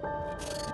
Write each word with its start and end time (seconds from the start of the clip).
Name 0.00 0.12
is 0.40 0.67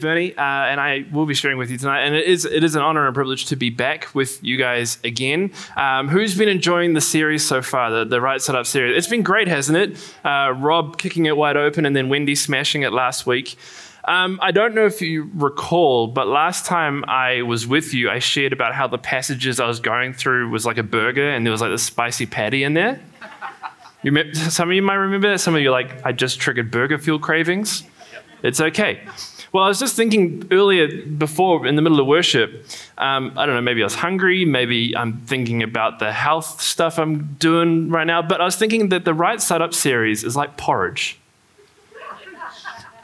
Bernie, 0.00 0.36
uh, 0.36 0.42
and 0.42 0.80
I 0.80 1.04
will 1.12 1.26
be 1.26 1.34
sharing 1.34 1.58
with 1.58 1.70
you 1.70 1.78
tonight. 1.78 2.02
And 2.02 2.14
it 2.14 2.26
is 2.26 2.44
it 2.44 2.64
is 2.64 2.74
an 2.74 2.82
honor 2.82 3.06
and 3.06 3.10
a 3.10 3.12
privilege 3.12 3.46
to 3.46 3.56
be 3.56 3.70
back 3.70 4.14
with 4.14 4.42
you 4.42 4.56
guys 4.56 4.98
again. 5.04 5.52
Um, 5.76 6.08
who's 6.08 6.36
been 6.36 6.48
enjoying 6.48 6.94
the 6.94 7.00
series 7.00 7.46
so 7.46 7.62
far, 7.62 7.90
the, 7.90 8.04
the 8.04 8.20
Right 8.20 8.40
Side 8.40 8.66
series? 8.66 8.96
It's 8.96 9.08
been 9.08 9.22
great, 9.22 9.48
hasn't 9.48 9.78
it? 9.78 10.14
Uh, 10.24 10.52
Rob 10.56 10.98
kicking 10.98 11.26
it 11.26 11.36
wide 11.36 11.56
open, 11.56 11.86
and 11.86 11.94
then 11.94 12.08
Wendy 12.08 12.34
smashing 12.34 12.82
it 12.82 12.92
last 12.92 13.26
week. 13.26 13.56
Um, 14.04 14.38
I 14.40 14.52
don't 14.52 14.74
know 14.74 14.86
if 14.86 15.02
you 15.02 15.30
recall, 15.34 16.06
but 16.06 16.26
last 16.26 16.64
time 16.64 17.04
I 17.08 17.42
was 17.42 17.66
with 17.66 17.92
you, 17.92 18.08
I 18.08 18.20
shared 18.20 18.54
about 18.54 18.74
how 18.74 18.86
the 18.86 18.96
passages 18.96 19.60
I 19.60 19.66
was 19.66 19.80
going 19.80 20.14
through 20.14 20.48
was 20.48 20.64
like 20.64 20.78
a 20.78 20.82
burger, 20.82 21.28
and 21.28 21.44
there 21.44 21.52
was 21.52 21.60
like 21.60 21.70
the 21.70 21.78
spicy 21.78 22.24
patty 22.24 22.64
in 22.64 22.72
there. 22.72 23.00
You, 24.02 24.32
some 24.32 24.70
of 24.70 24.74
you 24.74 24.82
might 24.82 24.94
remember 24.94 25.30
that. 25.30 25.40
Some 25.40 25.54
of 25.54 25.60
you 25.60 25.68
are 25.68 25.72
like, 25.72 26.06
I 26.06 26.12
just 26.12 26.40
triggered 26.40 26.70
burger 26.70 26.98
fuel 26.98 27.18
cravings. 27.18 27.82
It's 28.42 28.60
okay. 28.60 29.00
Well, 29.52 29.64
I 29.64 29.68
was 29.68 29.78
just 29.78 29.96
thinking 29.96 30.46
earlier, 30.50 31.02
before 31.02 31.66
in 31.66 31.76
the 31.76 31.82
middle 31.82 31.98
of 32.00 32.06
worship, 32.06 32.66
um, 32.98 33.32
I 33.36 33.46
don't 33.46 33.54
know, 33.54 33.62
maybe 33.62 33.82
I 33.82 33.84
was 33.84 33.94
hungry, 33.94 34.44
maybe 34.44 34.94
I'm 34.94 35.18
thinking 35.22 35.62
about 35.62 35.98
the 36.00 36.12
health 36.12 36.60
stuff 36.60 36.98
I'm 36.98 37.34
doing 37.38 37.88
right 37.88 38.06
now, 38.06 38.20
but 38.20 38.40
I 38.40 38.44
was 38.44 38.56
thinking 38.56 38.90
that 38.90 39.06
the 39.06 39.14
Right 39.14 39.40
Side 39.40 39.62
Up 39.62 39.72
series 39.72 40.22
is 40.22 40.36
like 40.36 40.56
porridge. 40.56 41.18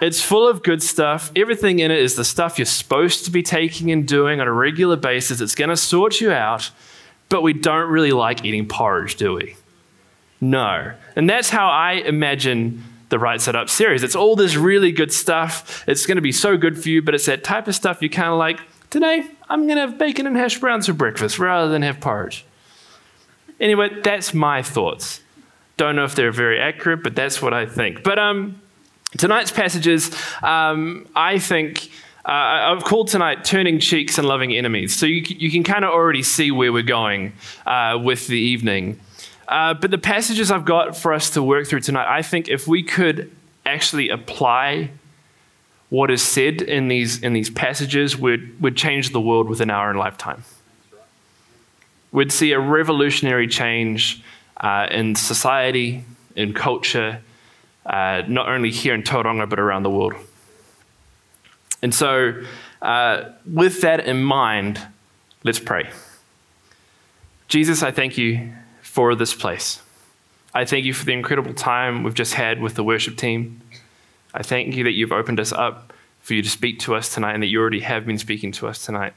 It's 0.00 0.20
full 0.20 0.47
of 0.47 0.62
good 0.62 0.83
stuff. 0.83 1.33
Everything 1.34 1.78
in 1.78 1.91
it 1.91 1.98
is 1.98 2.15
the 2.15 2.25
stuff 2.25 2.59
you're 2.59 2.67
supposed 2.67 3.25
to 3.25 3.31
be 3.31 3.42
taking 3.42 3.91
and 3.91 4.06
doing 4.06 4.41
on 4.41 4.47
a 4.47 4.53
regular 4.53 4.97
basis. 4.97 5.41
It's 5.41 5.55
going 5.55 5.70
to 5.70 5.77
sort 5.77 6.20
you 6.20 6.31
out, 6.31 6.70
but 7.31 7.42
we 7.42 7.55
don't 7.55 7.89
really 7.89 8.12
like 8.12 8.45
eating 8.45 8.67
porridge, 8.67 9.17
do 9.17 9.34
we? 9.34 9.56
No. 10.41 10.92
And 11.17 11.31
that's 11.31 11.48
how 11.48 11.69
I 11.69 11.92
imagine 11.92 12.83
the 13.08 13.19
Right 13.19 13.41
Side 13.41 13.56
Up 13.56 13.69
series. 13.69 14.02
It's 14.02 14.16
all 14.16 14.36
this 14.36 14.56
really 14.56 14.92
good 14.92 15.12
stuff. 15.12 15.84
It's 15.86 16.06
going 16.06 16.16
to 16.16 16.22
be 16.22 16.33
so 16.33 16.56
good 16.56 16.83
for 16.83 16.88
you, 16.88 17.02
but 17.02 17.14
it's 17.14 17.27
that 17.27 17.44
type 17.44 17.69
of 17.69 17.74
stuff 17.74 18.02
you 18.02 18.10
kind 18.10 18.28
of 18.28 18.38
like, 18.38 18.60
today, 18.91 19.27
I'm 19.48 19.66
going 19.66 19.77
to 19.77 19.83
have 19.83 19.98
bacon 19.98 20.27
and 20.27 20.36
hash 20.36 20.58
browns 20.58 20.86
for 20.86 20.92
breakfast 20.92 21.38
rather 21.38 21.70
than 21.70 21.82
have 21.82 22.00
porridge. 22.00 22.44
Anyway, 23.60 24.00
that's 24.02 24.34
my 24.34 24.62
thoughts. 24.62 25.20
Don't 25.77 25.97
know 25.97 26.05
if 26.05 26.14
they're 26.14 26.32
very 26.32 26.60
accurate, 26.60 27.02
but 27.02 27.14
that's 27.14 27.42
what 27.42 27.52
I 27.52 27.66
think. 27.66 28.02
But 28.02 28.19
um, 28.19 28.60
tonight's 29.16 29.50
passages, 29.50 30.10
um, 30.42 31.06
I 31.14 31.38
think. 31.38 31.91
Uh, 32.27 32.72
I've 32.72 32.84
called 32.84 33.08
tonight 33.08 33.44
Turning 33.44 33.78
Cheeks 33.78 34.16
and 34.16 34.27
Loving 34.27 34.52
Enemies. 34.56 34.97
So 34.97 35.05
you, 35.05 35.22
you 35.28 35.50
can 35.50 35.62
kind 35.62 35.84
of 35.84 35.91
already 35.91 36.22
see 36.22 36.50
where 36.50 36.72
we're 36.72 36.82
going 36.82 37.34
uh, 37.66 37.98
with 38.02 38.28
the 38.28 38.38
evening. 38.38 38.98
Uh, 39.48 39.75
but 39.75 39.91
the 39.91 39.98
passages 39.98 40.50
I've 40.50 40.64
got 40.64 40.97
for 40.97 41.12
us 41.12 41.31
to 41.31 41.42
work 41.42 41.67
through 41.67 41.81
tonight, 41.81 42.06
I 42.09 42.23
think 42.23 42.48
if 42.48 42.67
we 42.67 42.83
could 42.83 43.31
actually 43.67 44.09
apply 44.09 44.91
what 45.91 46.11
is 46.11 46.23
said 46.23 46.62
in 46.62 46.89
these, 46.89 47.23
in 47.23 47.34
these 47.34 47.50
passages, 47.50 48.17
would 48.17 48.61
would 48.61 48.77
change 48.77 49.11
the 49.11 49.20
world 49.20 49.48
within 49.48 49.70
our 49.70 49.91
own 49.91 49.97
lifetime. 49.97 50.45
We'd 52.10 52.32
see 52.32 52.53
a 52.53 52.60
revolutionary 52.60 53.49
change 53.49 54.22
uh, 54.56 54.87
in 54.91 55.15
society, 55.15 56.05
in 56.37 56.55
culture, 56.55 57.21
uh, 57.87 58.22
not 58.26 58.49
only 58.49 58.71
here 58.71 58.94
in 58.94 59.03
Tauranga, 59.03 59.49
but 59.49 59.59
around 59.59 59.82
the 59.82 59.91
world. 59.91 60.15
And 61.82 61.94
so, 61.94 62.43
uh, 62.81 63.31
with 63.44 63.82
that 63.82 64.06
in 64.06 64.22
mind, 64.22 64.81
let's 65.43 65.59
pray. 65.59 65.91
Jesus, 67.49 67.82
I 67.82 67.91
thank 67.91 68.16
you 68.16 68.53
for 68.94 69.16
this 69.16 69.34
place. 69.34 69.82
I 70.55 70.65
thank 70.65 70.84
you 70.84 70.94
for 70.94 71.05
the 71.05 71.12
incredible 71.12 71.53
time 71.53 72.05
we've 72.05 72.15
just 72.15 72.34
had 72.34 72.62
with 72.62 72.77
the 72.77 72.84
worship 72.84 73.16
team. 73.16 73.60
I 74.32 74.44
thank 74.44 74.77
you 74.77 74.84
that 74.84 74.93
you've 74.93 75.10
opened 75.10 75.41
us 75.41 75.50
up 75.50 75.93
for 76.21 76.34
you 76.34 76.43
to 76.43 76.49
speak 76.49 76.78
to 76.78 76.94
us 76.94 77.12
tonight 77.12 77.34
and 77.34 77.43
that 77.43 77.49
you 77.49 77.60
already 77.60 77.81
have 77.81 78.06
been 78.06 78.19
speaking 78.19 78.53
to 78.53 78.69
us 78.69 78.84
tonight. 78.84 79.12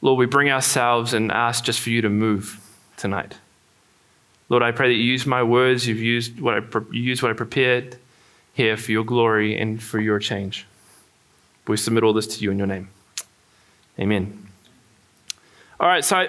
Lord, 0.00 0.18
we 0.18 0.24
bring 0.24 0.50
ourselves 0.50 1.12
and 1.12 1.30
ask 1.30 1.64
just 1.64 1.80
for 1.80 1.90
you 1.90 2.00
to 2.00 2.08
move 2.08 2.66
tonight. 2.96 3.34
Lord, 4.48 4.62
I 4.62 4.70
pray 4.70 4.88
that 4.88 4.94
you 4.94 5.04
use 5.04 5.26
my 5.26 5.42
words, 5.42 5.86
you've 5.86 5.98
used 5.98 6.40
what 6.40 6.54
I, 6.54 6.60
pre- 6.60 6.98
use 6.98 7.22
what 7.22 7.30
I 7.30 7.34
prepared 7.34 7.98
here 8.54 8.78
for 8.78 8.90
your 8.90 9.04
glory 9.04 9.58
and 9.58 9.82
for 9.82 10.00
your 10.00 10.18
change. 10.18 10.66
We 11.68 11.76
submit 11.76 12.04
all 12.04 12.14
this 12.14 12.38
to 12.38 12.42
you 12.42 12.50
in 12.50 12.56
your 12.56 12.66
name. 12.66 12.88
Amen. 13.98 14.48
All 15.78 15.88
right, 15.88 16.02
so 16.02 16.16
I, 16.16 16.28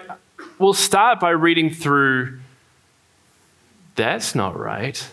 we'll 0.60 0.74
start 0.74 1.20
by 1.20 1.32
reading 1.32 1.70
through. 1.70 2.40
That's 3.96 4.36
not 4.36 4.58
right. 4.58 5.06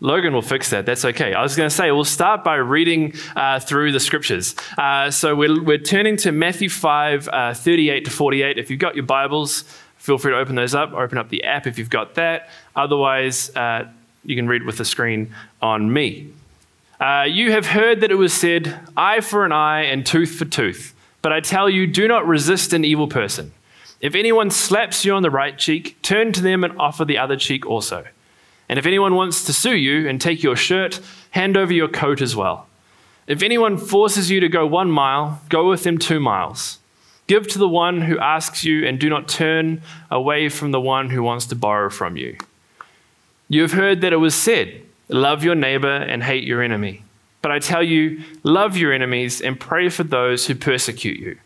Logan 0.00 0.32
will 0.32 0.42
fix 0.42 0.70
that. 0.70 0.86
That's 0.86 1.04
okay. 1.04 1.34
I 1.34 1.42
was 1.42 1.56
going 1.56 1.68
to 1.68 1.74
say, 1.74 1.90
we'll 1.90 2.04
start 2.04 2.42
by 2.42 2.56
reading 2.56 3.14
uh, 3.36 3.60
through 3.60 3.92
the 3.92 4.00
scriptures. 4.00 4.54
Uh, 4.78 5.10
so 5.10 5.36
we're, 5.36 5.62
we're 5.62 5.78
turning 5.78 6.16
to 6.18 6.32
Matthew 6.32 6.70
5, 6.70 7.28
uh, 7.28 7.54
38 7.54 8.06
to 8.06 8.10
48. 8.10 8.58
If 8.58 8.70
you've 8.70 8.80
got 8.80 8.94
your 8.96 9.04
Bibles, 9.04 9.62
feel 9.98 10.16
free 10.16 10.32
to 10.32 10.38
open 10.38 10.54
those 10.54 10.74
up. 10.74 10.92
Open 10.92 11.18
up 11.18 11.28
the 11.28 11.44
app 11.44 11.66
if 11.66 11.78
you've 11.78 11.90
got 11.90 12.14
that. 12.14 12.48
Otherwise, 12.74 13.54
uh, 13.54 13.90
you 14.24 14.36
can 14.36 14.48
read 14.48 14.62
with 14.62 14.78
the 14.78 14.86
screen 14.86 15.34
on 15.60 15.92
me. 15.92 16.32
Uh, 16.98 17.26
you 17.28 17.52
have 17.52 17.66
heard 17.66 18.00
that 18.00 18.10
it 18.10 18.16
was 18.16 18.32
said, 18.32 18.80
eye 18.96 19.20
for 19.20 19.44
an 19.44 19.52
eye 19.52 19.82
and 19.82 20.06
tooth 20.06 20.34
for 20.34 20.46
tooth. 20.46 20.94
But 21.22 21.32
I 21.32 21.40
tell 21.40 21.68
you, 21.68 21.86
do 21.86 22.08
not 22.08 22.26
resist 22.26 22.72
an 22.72 22.84
evil 22.84 23.08
person. 23.08 23.52
If 24.00 24.14
anyone 24.14 24.50
slaps 24.50 25.04
you 25.04 25.12
on 25.12 25.22
the 25.22 25.30
right 25.30 25.58
cheek, 25.58 26.00
turn 26.00 26.32
to 26.32 26.40
them 26.40 26.64
and 26.64 26.78
offer 26.78 27.04
the 27.04 27.18
other 27.18 27.36
cheek 27.36 27.66
also. 27.66 28.06
And 28.68 28.78
if 28.78 28.86
anyone 28.86 29.14
wants 29.14 29.44
to 29.44 29.52
sue 29.52 29.76
you 29.76 30.08
and 30.08 30.20
take 30.20 30.42
your 30.42 30.56
shirt, 30.56 31.00
hand 31.32 31.56
over 31.56 31.72
your 31.72 31.88
coat 31.88 32.22
as 32.22 32.34
well. 32.34 32.66
If 33.26 33.42
anyone 33.42 33.76
forces 33.76 34.30
you 34.30 34.40
to 34.40 34.48
go 34.48 34.66
one 34.66 34.90
mile, 34.90 35.42
go 35.48 35.68
with 35.68 35.82
them 35.82 35.98
two 35.98 36.18
miles. 36.18 36.78
Give 37.26 37.46
to 37.48 37.58
the 37.58 37.68
one 37.68 38.00
who 38.00 38.18
asks 38.18 38.64
you, 38.64 38.86
and 38.86 38.98
do 38.98 39.08
not 39.08 39.28
turn 39.28 39.82
away 40.10 40.48
from 40.48 40.72
the 40.72 40.80
one 40.80 41.10
who 41.10 41.22
wants 41.22 41.46
to 41.46 41.54
borrow 41.54 41.90
from 41.90 42.16
you. 42.16 42.36
You 43.48 43.62
have 43.62 43.72
heard 43.72 44.00
that 44.00 44.12
it 44.12 44.16
was 44.16 44.34
said, 44.34 44.82
Love 45.08 45.44
your 45.44 45.54
neighbor 45.54 45.92
and 45.92 46.22
hate 46.22 46.44
your 46.44 46.62
enemy. 46.62 47.04
But 47.42 47.52
I 47.52 47.58
tell 47.58 47.82
you, 47.82 48.22
love 48.42 48.76
your 48.76 48.92
enemies 48.92 49.40
and 49.40 49.58
pray 49.58 49.88
for 49.88 50.04
those 50.04 50.46
who 50.46 50.54
persecute 50.54 51.18
you 51.18 51.38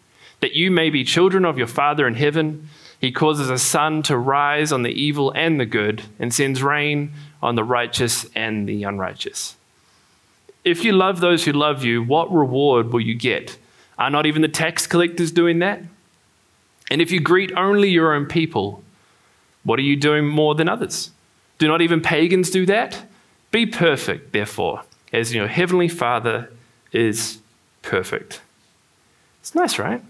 that 0.44 0.53
you 0.53 0.71
may 0.71 0.91
be 0.91 1.03
children 1.05 1.47
of 1.47 1.56
your 1.56 1.66
Father 1.66 2.06
in 2.06 2.16
heaven. 2.16 2.69
He 3.00 3.10
causes 3.10 3.49
a 3.49 3.56
sun 3.56 4.03
to 4.03 4.15
rise 4.15 4.72
on 4.72 4.82
the 4.82 4.91
evil 4.91 5.31
and 5.31 5.59
the 5.59 5.65
good, 5.65 6.03
and 6.19 6.34
sends 6.34 6.62
rain 6.62 7.15
on 7.43 7.55
the 7.55 7.65
righteous 7.65 8.27
and 8.34 8.69
the 8.69 8.84
unrighteous. 8.84 9.56
If 10.62 10.84
you 10.84 10.93
love 10.93 11.21
those 11.21 11.47
who 11.47 11.53
love 11.53 11.83
you, 11.83 12.03
what 12.03 12.31
reward 12.31 12.93
will 12.93 13.00
you 13.00 13.15
get? 13.15 13.56
Are 13.99 14.10
not 14.10 14.27
even 14.27 14.43
the 14.43 14.49
tax 14.49 14.87
collectors 14.87 15.33
doing 15.33 15.60
that? 15.60 15.81
And 16.91 17.00
if 17.00 17.10
you 17.10 17.21
greet 17.21 17.50
only 17.56 17.88
your 17.88 18.12
own 18.12 18.27
people, 18.27 18.84
what 19.62 19.78
are 19.78 19.83
you 19.83 19.97
doing 19.97 20.27
more 20.28 20.54
than 20.54 20.69
others? 20.69 21.10
Do 21.56 21.69
not 21.69 21.81
even 21.81 22.03
pagans 22.03 22.50
do 22.50 22.66
that? 22.66 23.03
Be 23.50 23.65
perfect, 23.65 24.34
therefore, 24.34 24.83
as 25.10 25.34
your 25.34 25.48
heavenly 25.48 25.89
Father 25.89 26.51
is 26.92 27.39
perfect. 27.80 28.42
It's 29.41 29.54
nice, 29.54 29.78
right? 29.78 30.03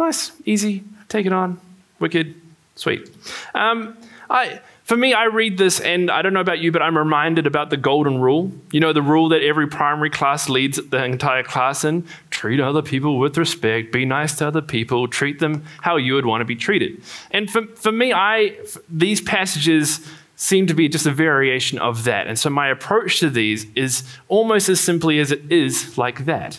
Nice, 0.00 0.32
easy, 0.46 0.82
take 1.10 1.26
it 1.26 1.32
on, 1.32 1.60
wicked, 1.98 2.34
sweet. 2.74 3.10
Um, 3.54 3.98
I, 4.30 4.60
for 4.84 4.96
me, 4.96 5.12
I 5.12 5.24
read 5.24 5.58
this 5.58 5.78
and 5.78 6.10
I 6.10 6.22
don't 6.22 6.32
know 6.32 6.40
about 6.40 6.58
you, 6.58 6.72
but 6.72 6.80
I'm 6.80 6.96
reminded 6.96 7.46
about 7.46 7.68
the 7.68 7.76
golden 7.76 8.18
rule. 8.18 8.50
You 8.72 8.80
know, 8.80 8.94
the 8.94 9.02
rule 9.02 9.28
that 9.28 9.42
every 9.42 9.68
primary 9.68 10.08
class 10.08 10.48
leads 10.48 10.80
the 10.88 11.04
entire 11.04 11.42
class 11.42 11.84
in 11.84 12.06
treat 12.30 12.60
other 12.60 12.80
people 12.80 13.18
with 13.18 13.36
respect, 13.36 13.92
be 13.92 14.06
nice 14.06 14.36
to 14.38 14.46
other 14.48 14.62
people, 14.62 15.06
treat 15.06 15.38
them 15.38 15.64
how 15.82 15.96
you 15.96 16.14
would 16.14 16.24
want 16.24 16.40
to 16.40 16.46
be 16.46 16.56
treated. 16.56 17.02
And 17.30 17.50
for, 17.50 17.66
for 17.66 17.92
me, 17.92 18.14
I, 18.14 18.56
these 18.88 19.20
passages 19.20 20.00
seem 20.34 20.66
to 20.68 20.74
be 20.74 20.88
just 20.88 21.04
a 21.04 21.12
variation 21.12 21.78
of 21.78 22.04
that. 22.04 22.26
And 22.26 22.38
so 22.38 22.48
my 22.48 22.68
approach 22.68 23.20
to 23.20 23.28
these 23.28 23.66
is 23.74 24.02
almost 24.28 24.70
as 24.70 24.80
simply 24.80 25.18
as 25.18 25.30
it 25.30 25.52
is 25.52 25.98
like 25.98 26.24
that. 26.24 26.58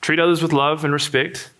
Treat 0.00 0.18
others 0.18 0.42
with 0.42 0.52
love 0.52 0.84
and 0.84 0.92
respect, 0.92 1.50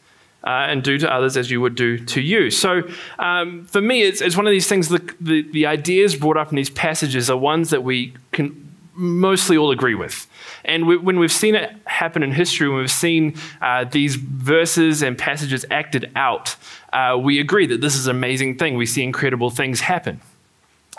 uh, 0.46 0.66
and 0.68 0.84
do 0.84 0.96
to 0.96 1.12
others 1.12 1.36
as 1.36 1.50
you 1.50 1.60
would 1.60 1.74
do 1.74 1.98
to 1.98 2.20
you. 2.20 2.50
So, 2.50 2.82
um, 3.18 3.66
for 3.66 3.80
me, 3.80 4.02
it's, 4.02 4.20
it's, 4.20 4.36
one 4.36 4.46
of 4.46 4.52
these 4.52 4.68
things 4.68 4.88
the, 4.88 5.14
the, 5.20 5.42
the, 5.42 5.66
ideas 5.66 6.14
brought 6.14 6.36
up 6.36 6.50
in 6.50 6.56
these 6.56 6.70
passages 6.70 7.28
are 7.28 7.36
ones 7.36 7.70
that 7.70 7.82
we 7.82 8.14
can 8.30 8.72
mostly 8.94 9.56
all 9.56 9.72
agree 9.72 9.96
with. 9.96 10.28
And 10.64 10.86
we, 10.86 10.96
when 10.96 11.18
we've 11.18 11.32
seen 11.32 11.56
it 11.56 11.74
happen 11.86 12.22
in 12.22 12.30
history, 12.30 12.68
when 12.68 12.78
we've 12.78 12.90
seen 12.90 13.34
uh, 13.60 13.84
these 13.84 14.14
verses 14.14 15.02
and 15.02 15.18
passages 15.18 15.66
acted 15.70 16.12
out, 16.14 16.54
uh, 16.92 17.18
we 17.20 17.40
agree 17.40 17.66
that 17.66 17.80
this 17.80 17.96
is 17.96 18.06
an 18.06 18.14
amazing 18.14 18.56
thing. 18.56 18.76
We 18.76 18.86
see 18.86 19.02
incredible 19.02 19.50
things 19.50 19.80
happen. 19.80 20.20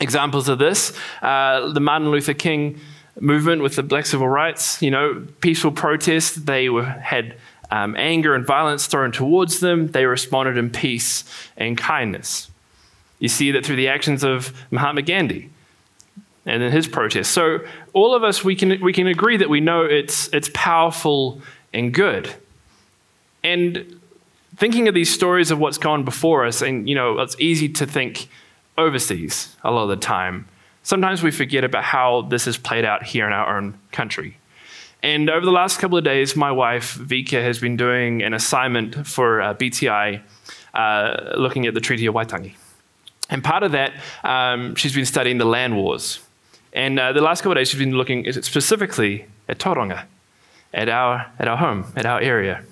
Examples 0.01 0.49
of 0.49 0.59
this 0.59 0.91
uh, 1.21 1.71
the 1.71 1.79
Martin 1.79 2.11
Luther 2.11 2.33
King 2.33 2.79
movement 3.19 3.61
with 3.61 3.75
the 3.75 3.83
black 3.83 4.05
civil 4.05 4.27
rights, 4.27 4.81
you 4.81 4.91
know, 4.91 5.25
peaceful 5.41 5.71
protests, 5.71 6.35
they 6.35 6.69
were, 6.69 6.83
had 6.83 7.35
um, 7.71 7.95
anger 7.97 8.35
and 8.35 8.45
violence 8.45 8.87
thrown 8.87 9.11
towards 9.11 9.59
them. 9.59 9.87
They 9.87 10.05
responded 10.05 10.57
in 10.57 10.69
peace 10.69 11.23
and 11.55 11.77
kindness. 11.77 12.49
You 13.19 13.29
see 13.29 13.51
that 13.51 13.65
through 13.65 13.77
the 13.77 13.87
actions 13.87 14.23
of 14.23 14.53
Mahatma 14.71 15.01
Gandhi 15.01 15.49
and 16.45 16.63
in 16.63 16.71
his 16.71 16.87
protest. 16.87 17.31
So 17.31 17.59
all 17.93 18.15
of 18.15 18.23
us 18.23 18.43
we 18.43 18.55
can 18.55 18.79
we 18.81 18.93
can 18.93 19.07
agree 19.07 19.37
that 19.37 19.49
we 19.49 19.59
know 19.59 19.83
it's 19.83 20.29
it's 20.29 20.49
powerful 20.53 21.41
and 21.73 21.93
good. 21.93 22.33
And 23.43 23.99
thinking 24.55 24.87
of 24.87 24.93
these 24.93 25.13
stories 25.13 25.51
of 25.51 25.59
what's 25.59 25.77
gone 25.77 26.03
before 26.03 26.45
us, 26.45 26.61
and 26.61 26.87
you 26.87 26.95
know, 26.95 27.19
it's 27.19 27.35
easy 27.39 27.69
to 27.69 27.85
think 27.85 28.27
overseas 28.77 29.55
a 29.63 29.71
lot 29.71 29.83
of 29.83 29.89
the 29.89 29.97
time. 29.97 30.47
Sometimes 30.83 31.21
we 31.21 31.31
forget 31.31 31.63
about 31.63 31.83
how 31.83 32.21
this 32.23 32.45
has 32.45 32.57
played 32.57 32.85
out 32.85 33.03
here 33.03 33.27
in 33.27 33.33
our 33.33 33.57
own 33.57 33.77
country. 33.91 34.37
And 35.03 35.29
over 35.29 35.45
the 35.45 35.51
last 35.51 35.79
couple 35.79 35.97
of 35.97 36.03
days, 36.03 36.35
my 36.35 36.51
wife, 36.51 36.97
Vika, 36.97 37.41
has 37.43 37.59
been 37.59 37.77
doing 37.77 38.23
an 38.23 38.33
assignment 38.33 39.07
for 39.07 39.41
uh, 39.41 39.53
BTI 39.53 40.21
uh, 40.73 41.33
looking 41.37 41.67
at 41.67 41.73
the 41.73 41.79
Treaty 41.79 42.05
of 42.07 42.15
Waitangi. 42.15 42.55
And 43.29 43.43
part 43.43 43.63
of 43.63 43.73
that, 43.73 43.93
um, 44.23 44.75
she's 44.75 44.95
been 44.95 45.05
studying 45.05 45.37
the 45.37 45.45
land 45.45 45.75
wars. 45.75 46.19
And 46.73 46.99
uh, 46.99 47.13
the 47.13 47.21
last 47.21 47.41
couple 47.41 47.53
of 47.53 47.57
days, 47.57 47.69
she's 47.69 47.79
been 47.79 47.93
looking 47.95 48.31
specifically 48.41 49.25
at 49.47 49.59
Tauranga, 49.59 50.05
at 50.73 50.89
our, 50.89 51.31
at 51.39 51.47
our 51.47 51.57
home, 51.57 51.91
at 51.95 52.05
our 52.05 52.19
area. 52.19 52.63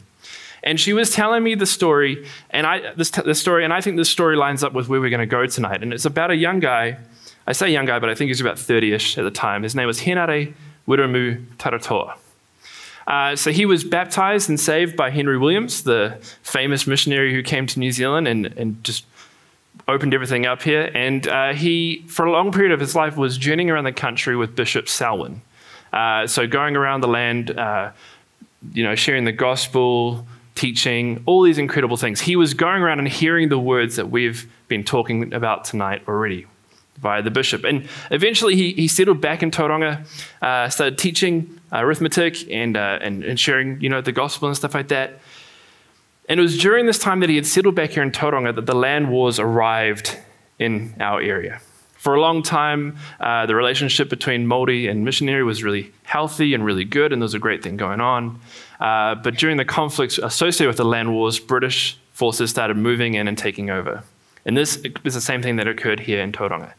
And 0.63 0.79
she 0.79 0.93
was 0.93 1.11
telling 1.11 1.43
me 1.43 1.53
the 1.53 1.67
story, 1.67 2.25
and 2.49 2.65
I, 2.65 2.93
this, 2.95 3.11
the 3.11 3.35
story, 3.35 3.63
and 3.63 3.71
I 3.71 3.81
think 3.81 3.97
this 3.97 4.09
story 4.09 4.35
lines 4.35 4.63
up 4.63 4.73
with 4.73 4.89
where 4.89 4.99
we're 4.99 5.11
going 5.11 5.19
to 5.19 5.27
go 5.27 5.45
tonight. 5.45 5.83
And 5.83 5.93
it's 5.93 6.05
about 6.05 6.31
a 6.31 6.35
young 6.35 6.59
guy. 6.59 6.97
I 7.45 7.51
say 7.51 7.71
young 7.71 7.85
guy, 7.85 7.99
but 7.99 8.09
I 8.09 8.15
think 8.15 8.29
he's 8.29 8.41
about 8.41 8.55
30-ish 8.55 9.19
at 9.19 9.23
the 9.23 9.31
time. 9.31 9.61
His 9.61 9.75
name 9.75 9.85
was 9.85 9.99
Henare 9.99 10.53
Wiremu 10.87 11.45
Taratoa. 11.57 12.17
Uh, 13.07 13.35
so 13.35 13.51
he 13.51 13.65
was 13.65 13.83
baptized 13.83 14.49
and 14.49 14.59
saved 14.59 14.95
by 14.95 15.09
Henry 15.11 15.37
Williams, 15.37 15.83
the 15.83 16.17
famous 16.41 16.87
missionary 16.87 17.33
who 17.33 17.43
came 17.43 17.67
to 17.67 17.79
New 17.79 17.91
Zealand 17.91 18.27
and, 18.27 18.47
and 18.57 18.83
just 18.83 19.05
opened 19.87 20.13
everything 20.13 20.45
up 20.45 20.63
here. 20.63 20.89
And 20.95 21.27
uh, 21.27 21.53
he, 21.53 22.03
for 22.07 22.25
a 22.25 22.31
long 22.31 22.51
period 22.51 22.71
of 22.71 22.79
his 22.79 22.95
life, 22.95 23.15
was 23.15 23.37
journeying 23.37 23.69
around 23.69 23.83
the 23.83 23.91
country 23.91 24.35
with 24.35 24.55
Bishop 24.55 24.89
Selwyn. 24.89 25.41
Uh, 25.93 26.25
so 26.25 26.47
going 26.47 26.75
around 26.75 27.01
the 27.01 27.07
land, 27.07 27.51
uh, 27.51 27.91
you 28.73 28.83
know, 28.83 28.95
sharing 28.95 29.25
the 29.25 29.31
gospel, 29.31 30.25
teaching, 30.55 31.21
all 31.27 31.43
these 31.43 31.59
incredible 31.59 31.97
things. 31.97 32.21
He 32.21 32.35
was 32.35 32.53
going 32.53 32.81
around 32.81 32.99
and 32.99 33.07
hearing 33.07 33.49
the 33.49 33.59
words 33.59 33.97
that 33.97 34.09
we've 34.09 34.51
been 34.67 34.83
talking 34.83 35.31
about 35.33 35.65
tonight 35.65 36.01
already 36.07 36.47
via 36.97 37.21
the 37.21 37.31
bishop. 37.31 37.63
And 37.63 37.87
eventually 38.11 38.55
he, 38.55 38.73
he 38.73 38.87
settled 38.87 39.21
back 39.21 39.43
in 39.43 39.51
Tauranga, 39.51 40.05
uh, 40.41 40.69
started 40.69 40.97
teaching 40.97 41.59
arithmetic 41.71 42.49
and, 42.51 42.77
uh, 42.77 42.99
and, 43.01 43.23
and 43.23 43.39
sharing, 43.39 43.79
you 43.81 43.89
know, 43.89 44.01
the 44.01 44.11
gospel 44.11 44.47
and 44.47 44.57
stuff 44.57 44.73
like 44.73 44.87
that. 44.89 45.19
And 46.27 46.39
it 46.39 46.43
was 46.43 46.57
during 46.57 46.85
this 46.85 46.97
time 46.97 47.19
that 47.19 47.29
he 47.29 47.35
had 47.35 47.45
settled 47.45 47.75
back 47.75 47.91
here 47.91 48.03
in 48.03 48.11
Tauranga 48.11 48.55
that 48.55 48.65
the 48.65 48.75
land 48.75 49.11
wars 49.11 49.39
arrived 49.39 50.17
in 50.57 50.95
our 50.99 51.21
area. 51.21 51.59
For 51.97 52.13
a 52.13 52.21
long 52.21 52.43
time, 52.43 52.97
uh, 53.19 53.45
the 53.47 53.55
relationship 53.55 54.09
between 54.09 54.45
Māori 54.45 54.89
and 54.89 55.03
missionary 55.03 55.43
was 55.43 55.63
really 55.63 55.91
healthy 56.03 56.53
and 56.53 56.63
really 56.63 56.85
good, 56.85 57.11
and 57.11 57.21
there 57.21 57.25
was 57.25 57.33
a 57.33 57.39
great 57.39 57.63
thing 57.63 57.77
going 57.77 57.99
on. 57.99 58.39
Uh, 58.79 59.15
but 59.15 59.37
during 59.37 59.57
the 59.57 59.65
conflicts 59.65 60.19
associated 60.19 60.67
with 60.67 60.77
the 60.77 60.85
land 60.85 61.13
wars, 61.13 61.39
British 61.39 61.99
forces 62.11 62.51
started 62.51 62.77
moving 62.77 63.15
in 63.15 63.27
and 63.27 63.37
taking 63.37 63.69
over. 63.69 64.03
And 64.45 64.55
this 64.55 64.77
is 65.03 65.15
the 65.15 65.21
same 65.21 65.41
thing 65.41 65.55
that 65.55 65.67
occurred 65.67 65.99
here 65.99 66.21
in 66.21 66.31
Tauranga. 66.31 66.73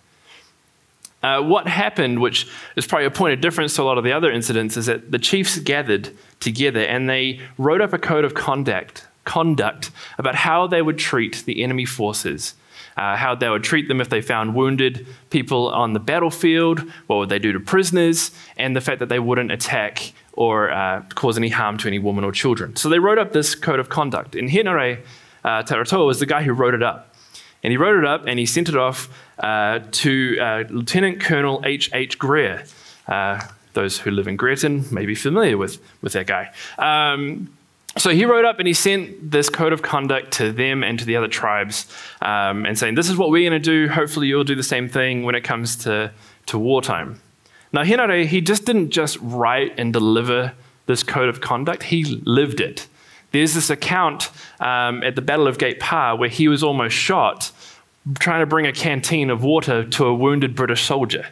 Uh, 1.26 1.43
what 1.43 1.67
happened, 1.67 2.20
which 2.20 2.46
is 2.76 2.87
probably 2.87 3.06
a 3.06 3.11
point 3.11 3.32
of 3.34 3.40
difference 3.40 3.75
to 3.75 3.82
a 3.82 3.84
lot 3.84 3.99
of 3.99 4.05
the 4.05 4.12
other 4.12 4.31
incidents, 4.31 4.76
is 4.76 4.87
that 4.87 5.11
the 5.11 5.19
chiefs 5.19 5.58
gathered 5.58 6.08
together 6.38 6.81
and 6.81 7.11
they 7.11 7.40
wrote 7.58 7.81
up 7.81 7.93
a 7.93 7.99
code 7.99 8.25
of 8.25 8.34
conduct 8.34 9.06
conduct 9.25 9.90
about 10.19 10.37
how 10.37 10.69
they 10.69 10.81
would 10.81 10.99
treat 10.99 11.43
the 11.46 11.64
enemy 11.64 11.84
forces. 11.84 12.55
Uh, 12.96 13.17
how 13.17 13.34
they 13.34 13.50
would 13.50 13.64
treat 13.64 13.88
them 13.88 14.00
if 14.00 14.08
they 14.08 14.23
found 14.23 14.55
wounded 14.55 15.05
people 15.31 15.69
on 15.69 15.93
the 15.94 16.00
battlefield, 16.00 16.78
what 17.08 17.17
would 17.17 17.29
they 17.29 17.40
do 17.40 17.52
to 17.52 17.61
prisoners, 17.61 18.31
and 18.56 18.76
the 18.76 18.81
fact 18.81 19.00
that 19.00 19.08
they 19.08 19.19
wouldn't 19.19 19.50
attack 19.50 20.12
or 20.32 20.70
uh, 20.70 21.02
cause 21.14 21.37
any 21.37 21.49
harm 21.49 21.76
to 21.76 21.88
any 21.88 21.99
women 21.99 22.25
or 22.25 22.32
children. 22.32 22.76
So 22.76 22.88
they 22.88 23.00
wrote 23.00 23.19
up 23.19 23.32
this 23.32 23.55
code 23.55 23.81
of 23.81 23.88
conduct. 23.88 24.37
And 24.37 24.49
Henare 24.49 25.00
uh, 25.44 25.62
Taratoa 25.64 26.06
was 26.06 26.20
the 26.20 26.26
guy 26.26 26.43
who 26.44 26.52
wrote 26.52 26.75
it 26.75 26.82
up. 26.82 27.16
And 27.67 27.73
he 27.73 27.79
wrote 27.79 27.99
it 27.99 28.05
up 28.05 28.27
and 28.29 28.39
he 28.39 28.47
sent 28.47 28.69
it 28.69 28.77
off 28.77 29.09
uh, 29.41 29.81
to 29.91 30.39
uh, 30.41 30.65
Lieutenant 30.71 31.19
Colonel 31.19 31.61
H. 31.65 31.91
H. 31.93 32.17
Greer. 32.17 32.63
Uh, 33.09 33.41
those 33.73 33.99
who 33.99 34.13
live 34.13 34.29
in 34.29 34.39
Greerton 34.39 34.93
may 34.93 35.05
be 35.05 35.17
familiar 35.17 35.59
with, 35.59 35.83
with 36.01 36.13
that 36.13 36.29
guy. 36.29 36.53
Um, 36.79 37.53
so 37.99 38.11
he 38.11 38.25
wrote 38.25 38.45
up 38.45 38.61
and 38.61 38.69
he 38.69 38.73
sent 38.73 39.33
this 39.33 39.49
code 39.49 39.73
of 39.73 39.83
conduct 39.83 40.31
to 40.35 40.53
them 40.53 40.85
and 40.85 40.97
to 41.01 41.05
the 41.05 41.17
other 41.17 41.27
tribes 41.27 41.93
um, 42.23 42.65
and 42.67 42.79
saying, 42.79 42.95
This 42.95 43.11
is 43.11 43.17
what 43.17 43.31
we're 43.31 43.51
going 43.51 43.61
to 43.61 43.69
do. 43.71 43.93
Hopefully, 43.93 44.29
you'll 44.29 44.45
do 44.45 44.55
the 44.55 44.63
same 44.63 44.89
thing 44.89 45.25
when 45.25 45.35
it 45.35 45.43
comes 45.43 45.75
to, 45.79 46.13
to 46.47 46.61
wartime. 46.61 47.21
Now, 47.73 47.83
Henare, 47.83 48.27
he 48.27 48.41
just 48.41 48.65
didn't 48.65 48.91
just 48.91 49.19
write 49.21 49.77
and 49.77 49.93
deliver 49.93 50.53
this 50.87 51.03
code 51.03 51.29
of 51.29 51.41
conduct, 51.41 51.83
he 51.83 52.05
lived 52.05 52.61
it. 52.61 52.87
There's 53.37 53.53
this 53.53 53.69
account 53.69 54.31
um, 54.61 55.03
at 55.03 55.15
the 55.15 55.21
Battle 55.21 55.47
of 55.47 55.59
Gate 55.59 55.79
Pa 55.79 56.15
where 56.15 56.31
he 56.31 56.49
was 56.49 56.62
almost 56.62 56.97
shot 56.97 57.53
trying 58.19 58.41
to 58.41 58.47
bring 58.47 58.67
a 58.67 58.73
canteen 58.73 59.29
of 59.29 59.43
water 59.43 59.85
to 59.85 60.06
a 60.06 60.15
wounded 60.15 60.55
British 60.55 60.85
soldier. 60.85 61.27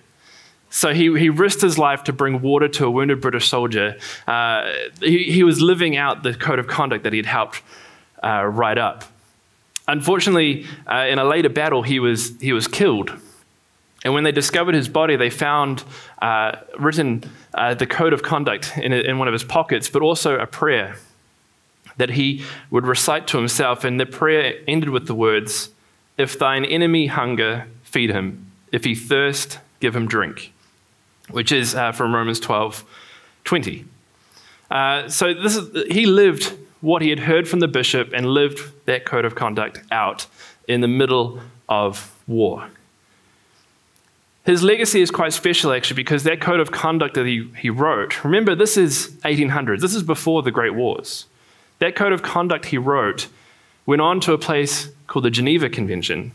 So 0.69 0.93
he, 0.93 1.19
he 1.19 1.31
risked 1.31 1.63
his 1.63 1.79
life 1.79 2.05
to 2.05 2.13
bring 2.13 2.43
water 2.43 2.69
to 2.69 2.85
a 2.87 2.91
wounded 2.91 3.23
British 3.23 3.49
soldier. 3.49 3.97
Uh, 4.27 4.71
he, 5.01 5.33
he, 5.33 5.45
was 5.45 5.63
living 5.63 5.97
out 5.97 6.23
the 6.23 6.35
code 6.35 6.59
of 6.59 6.67
conduct 6.67 7.05
that 7.05 7.15
he 7.15 7.19
had 7.19 7.27
helped 7.27 7.63
uh, 8.23 8.45
write 8.45 8.77
up. 8.77 9.05
Unfortunately, 9.89 10.67
uh, 10.87 11.07
in 11.09 11.19
a 11.19 11.25
later 11.25 11.49
battle, 11.49 11.83
he 11.83 12.01
was, 12.01 12.39
he 12.39 12.53
was 12.53 12.69
killed. 12.69 13.13
And 14.05 14.13
when 14.13 14.25
they 14.25 14.33
discovered 14.33 14.75
his 14.75 14.89
body, 14.91 15.17
they 15.17 15.31
found 15.31 15.85
uh, 16.21 16.57
written 16.79 17.25
uh, 17.55 17.73
the 17.73 17.87
code 17.87 18.13
of 18.13 18.23
conduct 18.23 18.77
in, 18.77 18.93
in 18.93 19.19
one 19.19 19.29
of 19.29 19.33
his 19.33 19.45
pockets, 19.45 19.89
but 19.89 20.03
also 20.03 20.37
a 20.37 20.47
prayer 20.47 20.97
that 21.97 22.11
he 22.11 22.45
would 22.71 22.87
recite 22.87 23.27
to 23.29 23.37
himself. 23.37 23.85
And 23.85 24.01
the 24.01 24.07
prayer 24.07 24.55
ended 24.67 24.91
with 24.91 25.07
the 25.07 25.15
words, 25.15 25.71
If 26.19 26.39
thine 26.39 26.65
enemy 26.65 27.07
hunger, 27.07 27.67
feed 27.83 28.11
him. 28.11 28.51
If 28.73 28.85
he 28.85 28.95
thirst, 28.95 29.59
give 29.81 29.95
him 29.95 30.07
drink 30.07 30.53
which 31.31 31.53
is 31.53 31.75
uh, 31.75 31.93
from 31.93 32.15
Romans 32.15 32.41
12 32.41 32.85
20. 33.45 33.85
Uh, 34.71 35.09
so 35.09 35.35
this 35.35 35.57
is, 35.57 35.93
he 35.93 36.07
lived 36.07 36.57
what 36.81 37.03
he 37.03 37.11
had 37.11 37.21
heard 37.21 37.47
from 37.47 37.61
the 37.61 37.69
bishop 37.69 38.11
and 38.15 38.27
lived 38.27 38.73
that 38.87 39.05
code 39.05 39.25
of 39.25 39.35
conduct 39.35 39.83
out 39.91 40.27
in 40.67 40.81
the 40.81 40.89
middle 40.89 41.41
of 41.69 42.19
war. 42.27 42.69
His 44.45 44.63
legacy 44.63 45.01
is 45.01 45.11
quite 45.11 45.33
special, 45.33 45.73
actually, 45.73 45.97
because 45.97 46.25
that 46.25 46.41
code 46.41 46.61
of 46.61 46.71
conduct 46.71 47.15
that 47.15 47.27
he, 47.27 47.51
he 47.59 47.71
wrote, 47.71 48.25
remember, 48.25 48.55
this 48.55 48.77
is 48.77 49.11
1800s, 49.25 49.81
this 49.81 49.95
is 49.95 50.03
before 50.03 50.43
the 50.43 50.51
Great 50.51 50.75
Wars. 50.75 51.27
That 51.81 51.97
code 51.97 52.13
of 52.13 52.23
conduct 52.23 52.67
he 52.67 52.79
wrote 52.79 53.29
went 53.87 54.01
on 54.01 54.21
to 54.21 54.33
a 54.33 54.39
place 54.39 54.89
called 55.07 55.25
the 55.25 55.31
Geneva 55.31 55.69
Convention 55.69 56.33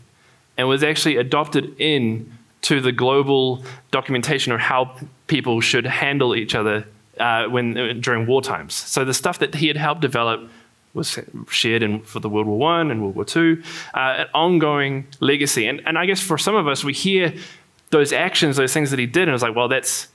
and 0.56 0.68
was 0.68 0.82
actually 0.82 1.16
adopted 1.16 1.74
in 1.80 2.32
to 2.62 2.80
the 2.80 2.92
global 2.92 3.64
documentation 3.90 4.52
of 4.52 4.60
how 4.60 4.96
people 5.26 5.60
should 5.60 5.86
handle 5.86 6.36
each 6.36 6.54
other 6.54 6.86
uh, 7.18 7.46
when 7.46 8.00
during 8.00 8.26
war 8.26 8.42
times. 8.42 8.74
So 8.74 9.04
the 9.04 9.14
stuff 9.14 9.38
that 9.38 9.54
he 9.54 9.68
had 9.68 9.76
helped 9.76 10.02
develop 10.02 10.48
was 10.92 11.18
shared 11.48 11.82
in, 11.82 12.02
for 12.02 12.20
the 12.20 12.28
World 12.28 12.46
War 12.46 12.58
One 12.58 12.90
and 12.90 13.02
World 13.02 13.14
War 13.14 13.24
Two, 13.24 13.62
uh, 13.94 13.98
an 13.98 14.26
ongoing 14.34 15.06
legacy. 15.20 15.66
And, 15.66 15.80
and 15.86 15.98
I 15.98 16.04
guess 16.06 16.20
for 16.20 16.36
some 16.36 16.54
of 16.54 16.68
us, 16.68 16.84
we 16.84 16.92
hear 16.92 17.32
those 17.90 18.12
actions, 18.12 18.56
those 18.56 18.72
things 18.72 18.90
that 18.90 18.98
he 18.98 19.06
did, 19.06 19.28
and 19.28 19.34
it's 19.34 19.42
like, 19.42 19.56
well, 19.56 19.68
that's 19.68 20.08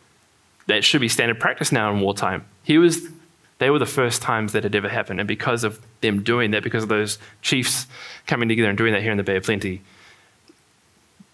that 0.68 0.84
should 0.84 1.02
be 1.02 1.10
standard 1.10 1.40
practice 1.40 1.72
now 1.72 1.92
in 1.92 2.00
wartime. 2.00 2.46
He 2.64 2.78
was. 2.78 3.08
They 3.58 3.70
were 3.70 3.80
the 3.80 3.86
first 3.86 4.22
times 4.22 4.52
that 4.52 4.64
had 4.64 4.76
ever 4.76 4.90
happened, 4.90 5.20
and 5.20 5.28
because 5.28 5.64
of 5.64 5.80
them 6.02 6.24
doing 6.24 6.52
that, 6.52 6.64
because 6.64 6.84
of 6.84 6.90
those 6.90 7.18
chiefs 7.42 7.88
coming 8.28 8.50
together 8.50 8.70
and 8.70 8.78
doing 8.78 8.94
that 8.94 9.02
here 9.02 9.12
in 9.12 9.18
the 9.18 9.24
Bay 9.24 9.38
of 9.38 9.44
Plenty, 9.44 9.82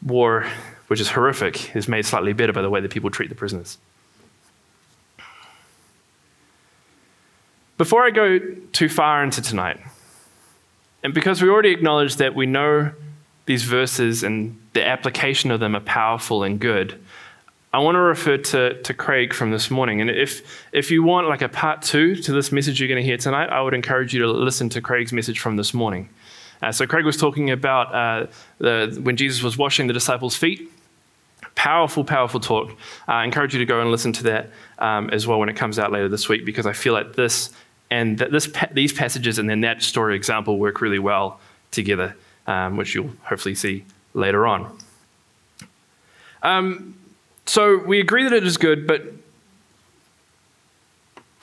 war 0.05 0.45
which 0.87 0.99
is 0.99 1.09
horrific, 1.09 1.75
is 1.75 1.87
made 1.87 2.05
slightly 2.05 2.33
better 2.33 2.51
by 2.51 2.61
the 2.61 2.69
way 2.69 2.81
that 2.81 2.91
people 2.91 3.09
treat 3.09 3.29
the 3.29 3.35
prisoners. 3.35 3.77
Before 7.77 8.03
I 8.03 8.11
go 8.11 8.39
too 8.73 8.89
far 8.89 9.23
into 9.23 9.41
tonight, 9.41 9.79
and 11.01 11.13
because 11.13 11.41
we 11.41 11.49
already 11.49 11.71
acknowledge 11.71 12.17
that 12.17 12.35
we 12.35 12.45
know 12.45 12.91
these 13.45 13.63
verses 13.63 14.21
and 14.21 14.59
the 14.73 14.85
application 14.85 15.49
of 15.49 15.59
them 15.59 15.75
are 15.75 15.81
powerful 15.81 16.43
and 16.43 16.59
good, 16.59 16.99
I 17.73 17.79
want 17.79 17.95
to 17.95 17.99
refer 17.99 18.37
to, 18.37 18.81
to 18.81 18.93
Craig 18.93 19.33
from 19.33 19.51
this 19.51 19.71
morning. 19.71 20.01
And 20.01 20.09
if, 20.09 20.41
if 20.73 20.91
you 20.91 21.03
want 21.03 21.27
like 21.27 21.41
a 21.41 21.47
part 21.47 21.81
two 21.81 22.15
to 22.15 22.33
this 22.33 22.51
message 22.51 22.79
you're 22.79 22.89
going 22.89 23.01
to 23.01 23.05
hear 23.05 23.17
tonight, 23.17 23.47
I 23.47 23.61
would 23.61 23.73
encourage 23.73 24.13
you 24.13 24.21
to 24.21 24.27
listen 24.27 24.67
to 24.69 24.81
Craig's 24.81 25.13
message 25.13 25.39
from 25.39 25.55
this 25.55 25.73
morning. 25.73 26.09
Uh, 26.61 26.71
so 26.71 26.85
Craig 26.85 27.05
was 27.05 27.15
talking 27.15 27.49
about 27.49 27.95
uh, 27.95 28.27
the, 28.57 28.99
when 29.01 29.15
Jesus 29.15 29.41
was 29.41 29.57
washing 29.57 29.87
the 29.87 29.93
disciples' 29.93 30.35
feet. 30.35 30.69
Powerful, 31.55 32.03
powerful 32.03 32.39
talk. 32.39 32.71
Uh, 33.07 33.13
I 33.13 33.23
encourage 33.23 33.53
you 33.53 33.59
to 33.59 33.65
go 33.65 33.79
and 33.79 33.89
listen 33.89 34.11
to 34.13 34.23
that 34.23 34.49
um, 34.79 35.09
as 35.11 35.25
well 35.25 35.39
when 35.39 35.47
it 35.47 35.55
comes 35.55 35.79
out 35.79 35.91
later 35.91 36.09
this 36.09 36.27
week 36.27 36.45
because 36.45 36.65
I 36.65 36.73
feel 36.73 36.93
like 36.93 37.15
this 37.15 37.51
and 37.89 38.17
this, 38.17 38.51
these 38.71 38.93
passages 38.93 39.37
and 39.37 39.49
then 39.49 39.61
that 39.61 39.81
story 39.81 40.15
example 40.15 40.57
work 40.57 40.81
really 40.81 40.99
well 40.99 41.39
together, 41.71 42.15
um, 42.47 42.77
which 42.77 42.95
you'll 42.95 43.11
hopefully 43.23 43.55
see 43.55 43.85
later 44.13 44.45
on. 44.45 44.77
Um, 46.43 46.95
so 47.51 47.79
we 47.79 48.00
agree 48.00 48.24
that 48.24 48.31
it 48.31 48.46
is 48.46 48.55
good, 48.55 48.88
but 48.88 49.03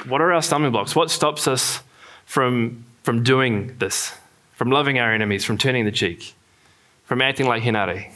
what 0.06 0.22
are 0.22 0.32
our 0.32 0.40
stumbling 0.40 0.72
blocks? 0.72 0.96
What 0.96 1.10
stops 1.10 1.46
us 1.46 1.80
from, 2.24 2.86
from 3.02 3.22
doing 3.22 3.76
this, 3.76 4.14
from 4.54 4.70
loving 4.70 4.98
our 4.98 5.12
enemies, 5.12 5.44
from 5.44 5.58
turning 5.58 5.84
the 5.84 5.92
cheek, 5.92 6.32
from 7.04 7.20
acting 7.20 7.46
like 7.46 7.62
Henare? 7.62 8.10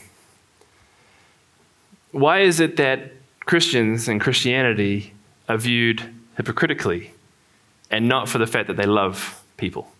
Why 2.11 2.39
is 2.39 2.59
it 2.59 2.77
that 2.77 3.11
Christians 3.41 4.07
and 4.07 4.19
Christianity 4.19 5.13
are 5.47 5.57
viewed 5.57 6.01
hypocritically 6.35 7.11
and 7.91 8.09
not 8.09 8.27
for 8.27 8.39
the 8.39 8.47
fact 8.47 8.69
that 8.69 8.75
they 8.75 8.87
love 8.87 9.39
people? 9.57 9.91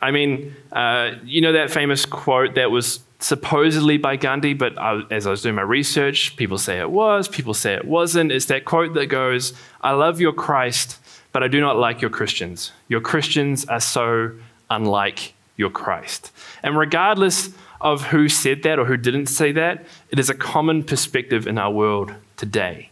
I 0.00 0.10
mean, 0.10 0.56
uh, 0.72 1.16
you 1.22 1.42
know 1.42 1.52
that 1.52 1.70
famous 1.70 2.06
quote 2.06 2.54
that 2.54 2.70
was 2.70 3.00
supposedly 3.18 3.96
by 3.98 4.16
Gandhi, 4.16 4.54
but 4.54 4.78
I, 4.78 5.02
as 5.10 5.26
I 5.26 5.30
was 5.30 5.42
doing 5.42 5.54
my 5.54 5.62
research, 5.62 6.36
people 6.36 6.58
say 6.58 6.80
it 6.80 6.90
was, 6.90 7.28
people 7.28 7.54
say 7.54 7.74
it 7.74 7.84
wasn't. 7.86 8.32
It's 8.32 8.46
that 8.46 8.64
quote 8.64 8.94
that 8.94 9.06
goes, 9.06 9.52
I 9.80 9.92
love 9.92 10.20
your 10.20 10.32
Christ, 10.32 10.98
but 11.32 11.42
I 11.42 11.48
do 11.48 11.60
not 11.60 11.76
like 11.76 12.00
your 12.00 12.10
Christians. 12.10 12.72
Your 12.88 13.00
Christians 13.00 13.64
are 13.66 13.80
so 13.80 14.32
unlike 14.70 15.34
your 15.56 15.70
Christ. 15.70 16.30
And 16.62 16.76
regardless 16.76 17.50
of 17.80 18.02
who 18.04 18.28
said 18.28 18.62
that 18.62 18.78
or 18.78 18.84
who 18.84 18.96
didn't 18.96 19.26
say 19.26 19.52
that, 19.52 19.84
it 20.10 20.18
is 20.18 20.30
a 20.30 20.34
common 20.34 20.82
perspective 20.82 21.46
in 21.46 21.58
our 21.58 21.70
world 21.70 22.12
today. 22.36 22.90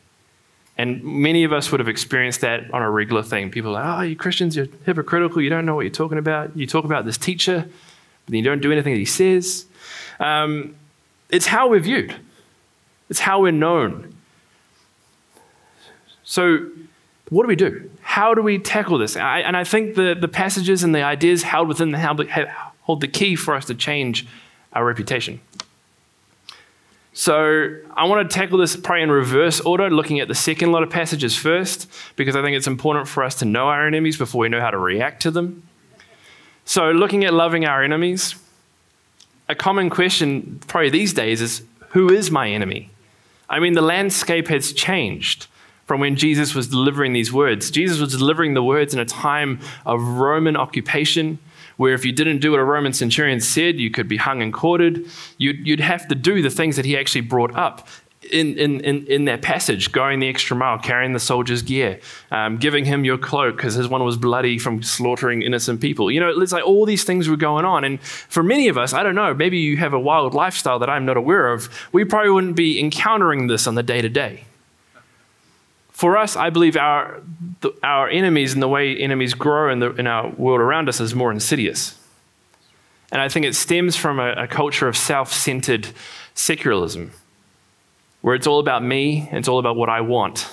And 0.76 1.02
many 1.04 1.45
of 1.45 1.52
us 1.52 1.71
would 1.71 1.81
have 1.81 1.88
experienced 1.88 2.40
that 2.40 2.73
on 2.73 2.83
a 2.83 2.90
regular 2.90 3.23
thing. 3.23 3.50
People 3.50 3.76
are 3.76 3.83
like, 3.83 3.99
oh, 3.99 4.02
you 4.02 4.16
Christians, 4.16 4.57
you're 4.57 4.66
hypocritical. 4.85 5.40
You 5.40 5.50
don't 5.50 5.64
know 5.66 5.75
what 5.75 5.83
you're 5.83 5.90
talking 5.90 6.19
about. 6.19 6.57
You 6.57 6.66
talk 6.66 6.85
about 6.85 7.04
this 7.04 7.16
teacher, 7.16 7.61
but 7.61 8.31
then 8.31 8.37
you 8.37 8.43
don't 8.43 8.61
do 8.61 8.73
anything 8.73 8.93
that 8.93 8.99
he 8.99 9.04
says. 9.04 9.66
Um, 10.21 10.76
it's 11.30 11.47
how 11.47 11.68
we're 11.68 11.80
viewed, 11.80 12.14
it's 13.09 13.21
how 13.21 13.40
we're 13.40 13.52
known. 13.52 14.14
So, 16.23 16.71
what 17.28 17.42
do 17.42 17.49
we 17.49 17.56
do? 17.56 17.90
How 18.00 18.35
do 18.35 18.42
we 18.42 18.59
tackle 18.59 18.99
this? 18.99 19.16
I, 19.16 19.40
and 19.40 19.56
I 19.56 19.64
think 19.64 19.94
the, 19.94 20.14
the 20.18 20.28
passages 20.28 20.83
and 20.83 20.94
the 20.94 21.02
ideas 21.02 21.42
held 21.42 21.68
within 21.68 21.90
the 21.90 21.99
hold 22.83 23.00
the 23.00 23.09
key 23.09 23.37
for 23.37 23.54
us 23.54 23.66
to 23.66 23.75
change 23.75 24.26
our 24.73 24.85
reputation. 24.85 25.40
So 27.16 27.76
I 27.97 28.06
want 28.06 28.28
to 28.28 28.35
tackle 28.35 28.59
this 28.59 28.75
probably 28.75 29.02
in 29.02 29.11
reverse 29.11 29.61
order, 29.61 29.88
looking 29.88 30.18
at 30.18 30.26
the 30.26 30.35
second 30.35 30.73
lot 30.73 30.83
of 30.83 30.90
passages 30.90 31.37
first, 31.37 31.88
because 32.16 32.35
I 32.35 32.42
think 32.42 32.56
it's 32.56 32.66
important 32.66 33.06
for 33.06 33.23
us 33.23 33.37
to 33.37 33.44
know 33.44 33.68
our 33.68 33.87
enemies 33.87 34.18
before 34.18 34.40
we 34.40 34.49
know 34.49 34.61
how 34.61 34.73
to 34.73 34.78
react 34.78 35.23
to 35.23 35.30
them. 35.30 35.62
So, 36.64 36.90
looking 36.90 37.25
at 37.25 37.33
loving 37.33 37.66
our 37.66 37.85
enemies, 37.85 38.35
a 39.48 39.54
common 39.54 39.90
question 39.90 40.60
probably 40.66 40.90
these 40.90 41.12
days 41.12 41.40
is 41.40 41.62
who 41.90 42.10
is 42.10 42.30
my 42.30 42.48
enemy? 42.50 42.90
I 43.48 43.60
mean, 43.60 43.74
the 43.74 43.82
landscape 43.82 44.48
has 44.48 44.72
changed 44.72 45.46
from 45.86 46.00
when 46.00 46.16
Jesus 46.16 46.54
was 46.54 46.68
delivering 46.68 47.12
these 47.12 47.32
words. 47.32 47.70
Jesus 47.70 48.00
was 48.00 48.16
delivering 48.16 48.54
the 48.54 48.62
words 48.62 48.94
in 48.94 49.00
a 49.00 49.04
time 49.04 49.60
of 49.84 50.00
Roman 50.02 50.56
occupation, 50.56 51.38
where 51.76 51.92
if 51.92 52.04
you 52.04 52.12
didn't 52.12 52.38
do 52.38 52.52
what 52.52 52.60
a 52.60 52.64
Roman 52.64 52.94
centurion 52.94 53.40
said, 53.40 53.78
you 53.78 53.90
could 53.90 54.08
be 54.08 54.16
hung 54.16 54.40
and 54.40 54.52
quartered. 54.52 55.04
You'd, 55.36 55.66
you'd 55.66 55.80
have 55.80 56.08
to 56.08 56.14
do 56.14 56.40
the 56.40 56.50
things 56.50 56.76
that 56.76 56.84
he 56.84 56.96
actually 56.96 57.20
brought 57.20 57.54
up 57.54 57.86
in, 58.31 58.59
in, 58.59 58.81
in, 58.81 59.07
in 59.07 59.25
that 59.26 59.43
passage, 59.43 59.93
going 59.93 60.21
the 60.21 60.28
extra 60.28 60.57
mile, 60.57 60.78
carrying 60.78 61.12
the 61.12 61.21
soldier's 61.21 61.62
gear, 61.62 62.00
um, 62.31 62.57
giving 62.57 62.85
him 62.85 63.04
your 63.04 63.19
cloak 63.19 63.57
because 63.57 63.75
his 63.75 63.88
one 63.88 64.04
was 64.04 64.16
bloody 64.16 64.59
from 64.59 64.83
slaughtering 64.83 65.43
innocent 65.43 65.81
people. 65.81 66.11
You 66.11 66.21
know, 66.21 66.40
it's 66.40 66.52
like 66.52 66.64
all 66.64 66.87
these 66.87 67.04
things 67.04 67.28
were 67.28 67.37
going 67.37 67.64
on. 67.64 67.85
And 67.85 68.00
for 68.00 68.43
many 68.43 68.69
of 68.69 68.78
us, 68.78 68.93
I 68.93 69.02
don't 69.02 69.14
know, 69.14 69.35
maybe 69.35 69.59
you 69.59 69.76
have 69.76 69.93
a 69.93 70.00
wild 70.00 70.35
lifestyle 70.35 70.78
that 70.78 70.90
I'm 70.90 71.04
not 71.04 71.16
aware 71.16 71.52
of, 71.52 71.69
we 71.93 72.04
probably 72.04 72.31
wouldn't 72.31 72.57
be 72.57 72.81
encountering 72.81 73.47
this 73.47 73.66
on 73.66 73.75
the 73.75 73.83
day 73.83 74.00
to 74.00 74.09
day. 74.09 74.45
For 75.90 76.16
us, 76.16 76.35
I 76.37 76.50
believe 76.50 76.76
our, 76.76 77.23
the, 77.61 77.73
our 77.83 78.09
enemies 78.09 78.52
and 78.52 78.62
the 78.62 78.69
way 78.69 78.97
enemies 78.97 79.33
grow 79.33 79.71
in, 79.71 79.78
the, 79.78 79.95
in 79.95 80.07
our 80.07 80.28
world 80.31 80.61
around 80.61 80.88
us 80.88 81.00
is 81.00 81.14
more 81.14 81.31
insidious. 81.31 81.99
And 83.12 83.21
I 83.21 83.28
think 83.28 83.47
it 83.47 83.54
stems 83.54 83.95
from 83.95 84.19
a, 84.19 84.33
a 84.33 84.49
culture 84.49 84.88
of 84.88 84.97
self 84.97 85.33
centered 85.33 85.88
secularism 86.35 87.12
where 88.25 88.35
it's 88.35 88.47
all 88.47 88.59
about 88.59 88.83
me, 88.83 89.28
it's 89.33 89.49
all 89.49 89.59
about 89.59 89.76
what 89.76 89.90
I 89.90 90.00
want. 90.00 90.50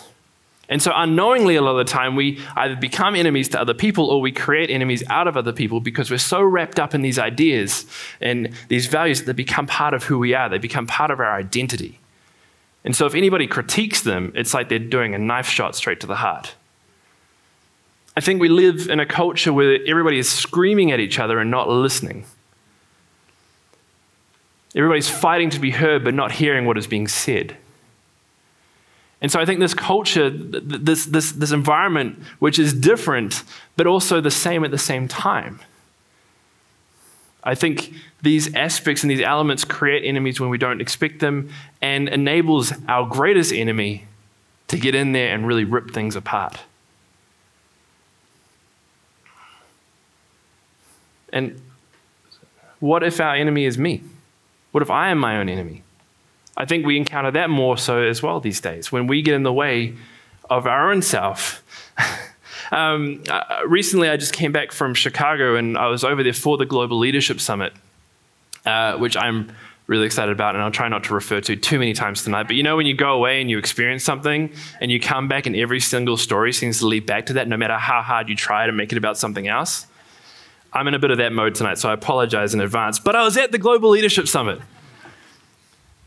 And 0.68 0.82
so, 0.82 0.92
unknowingly, 0.94 1.56
a 1.56 1.62
lot 1.62 1.72
of 1.72 1.88
the 1.88 1.90
time, 1.90 2.18
we 2.18 2.38
either 2.58 2.76
become 2.76 3.16
enemies 3.16 3.48
to 3.50 3.62
other 3.62 3.74
people 3.74 4.08
or 4.08 4.20
we 4.20 4.34
create 4.34 4.70
enemies 4.70 5.06
out 5.10 5.26
of 5.26 5.38
other 5.38 5.54
people 5.54 5.80
because 5.80 6.12
we're 6.12 6.18
so 6.18 6.42
wrapped 6.42 6.82
up 6.82 6.94
in 6.94 7.02
these 7.02 7.18
ideas 7.18 7.86
and 8.20 8.54
these 8.68 8.88
values 8.88 9.20
that 9.20 9.26
they 9.28 9.32
become 9.32 9.68
part 9.68 9.94
of 9.94 10.04
who 10.04 10.20
we 10.20 10.34
are. 10.34 10.50
They 10.50 10.58
become 10.58 10.86
part 10.86 11.12
of 11.12 11.22
our 11.22 11.34
identity. 11.34 12.02
And 12.84 12.94
so, 12.94 13.06
if 13.06 13.16
anybody 13.16 13.48
critiques 13.48 14.02
them, 14.02 14.34
it's 14.36 14.54
like 14.54 14.68
they're 14.68 14.78
doing 14.78 15.16
a 15.16 15.18
knife 15.18 15.48
shot 15.48 15.74
straight 15.74 16.02
to 16.02 16.08
the 16.08 16.18
heart. 16.18 16.56
I 18.18 18.20
think 18.20 18.42
we 18.42 18.50
live 18.50 18.90
in 18.90 19.00
a 19.00 19.06
culture 19.06 19.54
where 19.54 19.80
everybody 19.88 20.20
is 20.20 20.30
screaming 20.30 20.92
at 20.92 21.00
each 21.00 21.20
other 21.20 21.40
and 21.40 21.50
not 21.50 21.70
listening. 21.70 22.26
Everybody's 24.76 25.10
fighting 25.10 25.50
to 25.52 25.60
be 25.60 25.72
heard 25.72 26.04
but 26.04 26.14
not 26.14 26.32
hearing 26.32 26.66
what 26.66 26.78
is 26.78 26.88
being 26.88 27.08
said. 27.08 27.58
And 29.22 29.32
so 29.32 29.40
I 29.40 29.46
think 29.46 29.60
this 29.60 29.76
culture, 29.76 30.30
this, 30.32 31.06
this, 31.06 31.32
this 31.34 31.52
environment, 31.52 32.20
which 32.40 32.58
is 32.58 32.74
different, 32.74 33.44
but 33.76 33.86
also 33.86 34.20
the 34.20 34.32
same 34.32 34.64
at 34.64 34.72
the 34.72 34.80
same 34.80 35.08
time. 35.08 35.60
I 37.44 37.56
think 37.56 37.94
these 38.22 38.54
aspects 38.56 39.04
and 39.04 39.12
these 39.12 39.22
elements 39.22 39.64
create 39.64 40.06
enemies 40.06 40.40
when 40.40 40.50
we 40.50 40.58
don't 40.58 40.82
expect 40.82 41.20
them 41.20 41.50
and 41.82 42.08
enables 42.08 42.74
our 42.88 43.08
greatest 43.08 43.52
enemy 43.52 44.06
to 44.68 44.78
get 44.78 44.96
in 44.96 45.12
there 45.12 45.34
and 45.34 45.46
really 45.46 45.66
rip 45.66 45.92
things 45.92 46.16
apart. 46.16 46.60
And 51.34 51.62
what 52.80 53.04
if 53.04 53.20
our 53.20 53.36
enemy 53.36 53.66
is 53.66 53.78
me? 53.78 54.02
What 54.72 54.82
if 54.82 54.90
I 54.90 55.10
am 55.10 55.18
my 55.18 55.38
own 55.38 55.50
enemy? 55.50 55.84
I 56.58 56.66
think 56.66 56.86
we 56.86 56.98
encounter 56.98 57.32
that 57.32 57.50
more 57.50 57.78
so 57.78 58.02
as 58.02 58.22
well 58.22 58.40
these 58.40 58.62
days 58.62 58.92
when 58.92 59.08
we 59.08 59.22
get 59.22 59.34
in 59.34 59.44
the 59.44 59.54
way 59.54 59.96
of 60.50 60.68
our 60.68 60.92
own 60.92 61.02
self. 61.02 61.64
um, 62.72 63.24
uh, 63.30 63.62
recently, 63.68 64.10
I 64.10 64.18
just 64.18 64.34
came 64.34 64.52
back 64.52 64.72
from 64.72 64.94
Chicago 64.94 65.56
and 65.56 65.78
I 65.78 65.88
was 65.88 66.04
over 66.04 66.24
there 66.24 66.34
for 66.34 66.58
the 66.58 66.66
Global 66.66 67.00
Leadership 67.00 67.40
Summit, 67.40 67.74
uh, 68.66 68.98
which 68.98 69.16
I'm 69.16 69.52
really 69.88 70.06
excited 70.06 70.32
about, 70.32 70.56
and 70.56 70.64
I'll 70.64 70.72
try 70.72 70.88
not 70.88 71.04
to 71.06 71.14
refer 71.14 71.42
to 71.42 71.56
too 71.56 71.80
many 71.80 71.94
times 71.94 72.24
tonight. 72.24 72.44
But 72.44 72.56
you 72.56 72.64
know, 72.64 72.78
when 72.78 72.86
you 72.86 72.94
go 72.94 73.14
away 73.14 73.42
and 73.42 73.50
you 73.50 73.58
experience 73.58 74.04
something 74.04 74.52
and 74.80 74.92
you 74.92 75.00
come 75.00 75.28
back, 75.28 75.46
and 75.46 75.56
every 75.56 75.80
single 75.80 76.18
story 76.18 76.54
seems 76.54 76.80
to 76.80 76.88
lead 76.88 77.06
back 77.06 77.26
to 77.28 77.34
that, 77.34 77.48
no 77.48 77.58
matter 77.58 77.78
how 77.78 78.02
hard 78.02 78.30
you 78.30 78.36
try 78.36 78.66
to 78.66 78.72
make 78.72 78.92
it 78.92 78.98
about 78.98 79.18
something 79.18 79.48
else. 79.48 79.88
I'm 80.74 80.88
in 80.88 80.94
a 80.94 81.00
bit 81.00 81.12
of 81.12 81.18
that 81.18 81.34
mode 81.34 81.56
tonight, 81.56 81.78
so 81.78 81.90
I 81.90 81.94
apologize 81.94 82.54
in 82.54 82.62
advance. 82.62 83.00
But 83.00 83.16
I 83.16 83.24
was 83.24 83.38
at 83.38 83.52
the 83.52 83.58
Global 83.58 83.90
Leadership 83.90 84.28
Summit. 84.28 84.62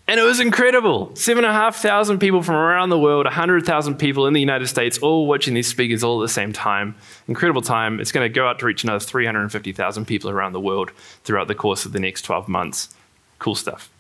And 0.07 0.21
it 0.21 0.23
was 0.23 0.39
incredible. 0.39 1.15
Seven 1.17 1.45
and 1.45 1.51
a 1.51 1.55
half 1.55 1.77
thousand 1.77 2.19
people 2.19 2.43
from 2.43 2.57
around 2.57 2.91
the 2.91 2.99
world, 2.99 3.25
100,000 3.25 3.97
people 3.97 4.27
in 4.27 4.35
the 4.35 4.41
United 4.41 4.67
States, 4.67 4.99
all 4.99 5.27
watching 5.27 5.55
these 5.55 5.67
speakers 5.67 6.05
all 6.05 6.21
at 6.23 6.27
the 6.27 6.33
same 6.33 6.53
time. 6.53 6.95
Incredible 7.27 7.63
time. 7.63 8.01
It's 8.01 8.13
going 8.13 8.25
to 8.25 8.33
go 8.33 8.47
out 8.47 8.59
to 8.59 8.67
reach 8.67 8.85
another 8.85 9.01
350,000 9.01 10.05
people 10.05 10.29
around 10.29 10.53
the 10.53 10.61
world 10.61 10.91
throughout 11.25 11.49
the 11.49 11.55
course 11.55 11.87
of 11.87 11.93
the 11.93 12.01
next 12.01 12.23
12 12.23 12.49
months. 12.49 12.95
Cool 13.39 13.55
stuff. 13.55 13.91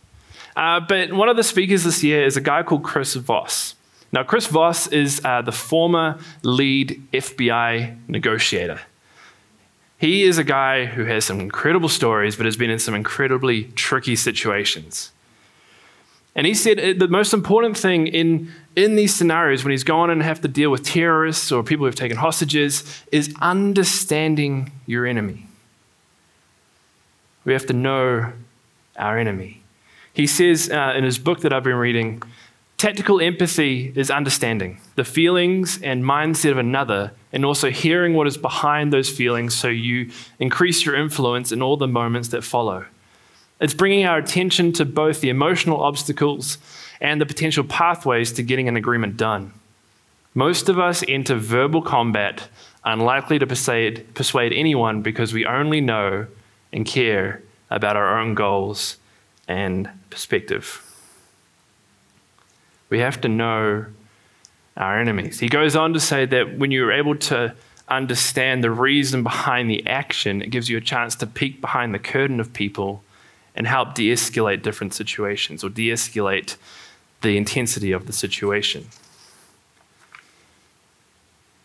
Uh, 0.56 0.78
but 0.80 1.12
one 1.12 1.30
of 1.30 1.36
the 1.36 1.42
speakers 1.42 1.84
this 1.84 2.04
year 2.04 2.24
is 2.24 2.36
a 2.36 2.40
guy 2.40 2.62
called 2.62 2.84
Chris 2.84 3.14
Voss. 3.14 3.74
Now, 4.12 4.22
Chris 4.22 4.46
Voss 4.46 4.86
is 4.88 5.22
uh, 5.24 5.40
the 5.40 5.52
former 5.52 6.18
lead 6.42 7.02
FBI 7.12 8.08
negotiator. 8.08 8.80
He 10.04 10.24
is 10.24 10.36
a 10.36 10.44
guy 10.44 10.84
who 10.84 11.06
has 11.06 11.24
some 11.24 11.40
incredible 11.40 11.88
stories, 11.88 12.36
but 12.36 12.44
has 12.44 12.58
been 12.58 12.68
in 12.68 12.78
some 12.78 12.94
incredibly 12.94 13.64
tricky 13.74 14.16
situations. 14.16 15.12
And 16.34 16.46
he 16.46 16.52
said 16.52 16.78
uh, 16.78 16.92
the 16.98 17.08
most 17.08 17.32
important 17.32 17.74
thing 17.74 18.08
in, 18.08 18.52
in 18.76 18.96
these 18.96 19.14
scenarios 19.14 19.64
when 19.64 19.70
he's 19.70 19.82
gone 19.82 20.10
and 20.10 20.22
have 20.22 20.42
to 20.42 20.48
deal 20.48 20.68
with 20.68 20.84
terrorists 20.84 21.50
or 21.50 21.62
people 21.62 21.86
who've 21.86 21.94
taken 21.94 22.18
hostages 22.18 23.02
is 23.12 23.34
understanding 23.40 24.72
your 24.84 25.06
enemy. 25.06 25.46
We 27.46 27.54
have 27.54 27.64
to 27.64 27.72
know 27.72 28.30
our 28.98 29.16
enemy. 29.16 29.62
He 30.12 30.26
says 30.26 30.68
uh, 30.68 30.92
in 30.94 31.04
his 31.04 31.16
book 31.16 31.40
that 31.40 31.52
I've 31.54 31.64
been 31.64 31.76
reading 31.76 32.22
Tactical 32.84 33.18
empathy 33.18 33.94
is 33.96 34.10
understanding 34.10 34.78
the 34.94 35.04
feelings 35.04 35.80
and 35.80 36.04
mindset 36.04 36.50
of 36.50 36.58
another, 36.58 37.12
and 37.32 37.42
also 37.42 37.70
hearing 37.70 38.12
what 38.12 38.26
is 38.26 38.36
behind 38.36 38.92
those 38.92 39.08
feelings 39.08 39.54
so 39.54 39.68
you 39.68 40.10
increase 40.38 40.84
your 40.84 40.94
influence 40.94 41.50
in 41.50 41.62
all 41.62 41.78
the 41.78 41.88
moments 41.88 42.28
that 42.28 42.44
follow. 42.44 42.84
It's 43.58 43.72
bringing 43.72 44.04
our 44.04 44.18
attention 44.18 44.74
to 44.74 44.84
both 44.84 45.22
the 45.22 45.30
emotional 45.30 45.82
obstacles 45.82 46.58
and 47.00 47.22
the 47.22 47.24
potential 47.24 47.64
pathways 47.64 48.32
to 48.32 48.42
getting 48.42 48.68
an 48.68 48.76
agreement 48.76 49.16
done. 49.16 49.54
Most 50.34 50.68
of 50.68 50.78
us 50.78 51.02
enter 51.08 51.36
verbal 51.36 51.80
combat 51.80 52.48
unlikely 52.84 53.38
to 53.38 53.46
persuade, 53.46 54.12
persuade 54.12 54.52
anyone 54.52 55.00
because 55.00 55.32
we 55.32 55.46
only 55.46 55.80
know 55.80 56.26
and 56.70 56.84
care 56.84 57.40
about 57.70 57.96
our 57.96 58.18
own 58.18 58.34
goals 58.34 58.98
and 59.48 59.88
perspective. 60.10 60.83
We 62.94 63.00
have 63.00 63.20
to 63.22 63.28
know 63.28 63.86
our 64.76 65.00
enemies. 65.00 65.40
He 65.40 65.48
goes 65.48 65.74
on 65.74 65.94
to 65.94 65.98
say 65.98 66.26
that 66.26 66.60
when 66.60 66.70
you're 66.70 66.92
able 66.92 67.16
to 67.16 67.52
understand 67.88 68.62
the 68.62 68.70
reason 68.70 69.24
behind 69.24 69.68
the 69.68 69.84
action, 69.84 70.40
it 70.40 70.52
gives 70.52 70.68
you 70.68 70.76
a 70.76 70.80
chance 70.80 71.16
to 71.16 71.26
peek 71.26 71.60
behind 71.60 71.92
the 71.92 71.98
curtain 71.98 72.38
of 72.38 72.52
people 72.52 73.02
and 73.56 73.66
help 73.66 73.94
de 73.94 74.12
escalate 74.12 74.62
different 74.62 74.94
situations 74.94 75.64
or 75.64 75.70
de 75.70 75.90
escalate 75.90 76.54
the 77.22 77.36
intensity 77.36 77.90
of 77.90 78.06
the 78.06 78.12
situation. 78.12 78.86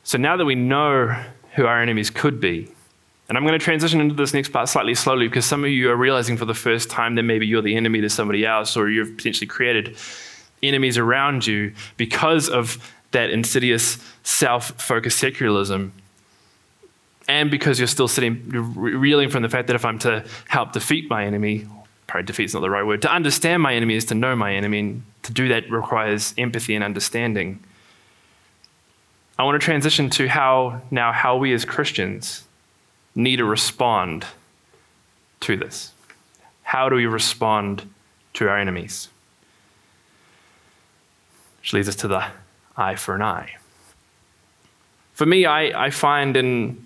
So 0.03 0.17
now 0.17 0.35
that 0.35 0.45
we 0.45 0.55
know 0.55 1.15
who 1.53 1.67
our 1.67 1.79
enemies 1.79 2.09
could 2.09 2.41
be, 2.41 2.71
and 3.27 3.37
I'm 3.37 3.45
going 3.45 3.53
to 3.53 3.63
transition 3.63 4.01
into 4.01 4.15
this 4.15 4.33
next 4.33 4.49
part 4.49 4.67
slightly 4.67 4.95
slowly 4.95 5.27
because 5.27 5.45
some 5.45 5.63
of 5.63 5.69
you 5.69 5.91
are 5.91 5.95
realizing 5.95 6.37
for 6.37 6.45
the 6.45 6.55
first 6.55 6.89
time 6.89 7.13
that 7.13 7.21
maybe 7.21 7.45
you're 7.45 7.61
the 7.61 7.75
enemy 7.75 8.01
to 8.01 8.09
somebody 8.09 8.47
else 8.47 8.75
or 8.75 8.89
you've 8.89 9.15
potentially 9.15 9.45
created 9.45 9.95
enemies 10.61 10.97
around 10.97 11.47
you 11.47 11.73
because 11.97 12.49
of 12.49 12.77
that 13.11 13.29
insidious 13.29 13.97
self 14.23 14.81
focused 14.81 15.19
secularism. 15.19 15.93
And 17.27 17.51
because 17.51 17.79
you're 17.79 17.87
still 17.87 18.07
sitting, 18.07 18.49
reeling 18.49 19.29
from 19.29 19.43
the 19.43 19.49
fact 19.49 19.67
that 19.67 19.75
if 19.75 19.85
I'm 19.85 19.99
to 19.99 20.25
help 20.47 20.71
defeat 20.71 21.09
my 21.09 21.25
enemy, 21.25 21.67
probably 22.07 22.25
defeat's 22.25 22.55
not 22.55 22.61
the 22.61 22.69
right 22.69 22.83
word, 22.83 23.03
to 23.03 23.11
understand 23.11 23.61
my 23.61 23.75
enemy 23.75 23.95
is 23.95 24.05
to 24.05 24.15
know 24.15 24.35
my 24.35 24.53
enemy. 24.53 24.79
And 24.79 25.03
to 25.23 25.33
do 25.33 25.47
that 25.49 25.69
requires 25.69 26.33
empathy 26.37 26.73
and 26.73 26.83
understanding. 26.83 27.63
I 29.37 29.43
want 29.43 29.61
to 29.61 29.63
transition 29.63 30.09
to 30.11 30.27
how 30.27 30.81
now 30.91 31.11
how 31.11 31.37
we 31.37 31.53
as 31.53 31.65
Christians 31.65 32.45
need 33.15 33.37
to 33.37 33.45
respond 33.45 34.25
to 35.41 35.55
this. 35.55 35.93
How 36.63 36.89
do 36.89 36.95
we 36.95 37.05
respond 37.05 37.87
to 38.33 38.49
our 38.49 38.57
enemies? 38.57 39.09
Which 41.59 41.73
leads 41.73 41.89
us 41.89 41.95
to 41.97 42.07
the 42.07 42.25
eye 42.77 42.95
for 42.95 43.15
an 43.15 43.21
eye. 43.21 43.55
For 45.13 45.25
me, 45.25 45.45
I, 45.45 45.85
I 45.87 45.89
find 45.89 46.37
in 46.37 46.85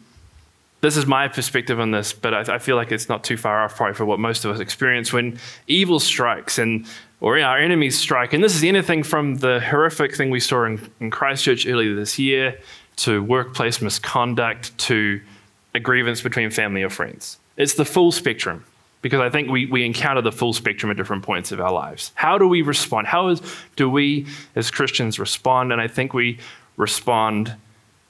this 0.81 0.97
is 0.97 1.05
my 1.05 1.29
perspective 1.29 1.79
on 1.79 1.91
this, 1.91 2.11
but 2.11 2.33
I, 2.33 2.55
I, 2.55 2.59
feel 2.59 2.75
like 2.75 2.91
it's 2.91 3.07
not 3.07 3.23
too 3.23 3.37
far 3.37 3.63
off 3.63 3.77
probably 3.77 3.93
for 3.93 4.03
what 4.03 4.19
most 4.19 4.43
of 4.43 4.51
us 4.51 4.59
experience 4.59 5.13
when 5.13 5.39
evil 5.65 5.97
strikes 5.97 6.59
and 6.59 6.85
or 7.21 7.39
our 7.39 7.57
enemies 7.57 7.97
strike. 7.97 8.33
And 8.33 8.43
this 8.43 8.53
is 8.53 8.65
anything 8.65 9.01
from 9.01 9.35
the 9.35 9.61
horrific 9.61 10.13
thing 10.13 10.29
we 10.29 10.41
saw 10.41 10.65
in, 10.65 10.91
in 10.99 11.09
Christchurch 11.09 11.65
earlier 11.65 11.95
this 11.95 12.19
year 12.19 12.59
to 12.97 13.23
workplace 13.23 13.81
misconduct 13.81 14.77
to 14.79 15.21
a 15.73 15.79
grievance 15.79 16.21
between 16.21 16.49
family 16.49 16.83
or 16.83 16.89
friends. 16.89 17.39
It's 17.55 17.75
the 17.75 17.85
full 17.85 18.11
spectrum 18.11 18.65
because 19.03 19.19
I 19.19 19.29
think 19.29 19.49
we, 19.49 19.65
we 19.65 19.85
encounter 19.85 20.21
the 20.21 20.31
full 20.31 20.53
spectrum 20.53 20.89
at 20.89 20.95
different 20.95 21.23
points 21.23 21.51
of 21.51 21.59
our 21.59 21.71
lives. 21.71 22.13
How 22.15 22.37
do 22.37 22.47
we 22.47 22.61
respond? 22.61 23.05
How 23.05 23.27
is, 23.27 23.41
do 23.75 23.89
we 23.89 24.25
as 24.55 24.71
Christians 24.71 25.19
respond? 25.19 25.73
And 25.73 25.79
I 25.79 25.89
think 25.89 26.13
we 26.13 26.39
respond 26.77 27.53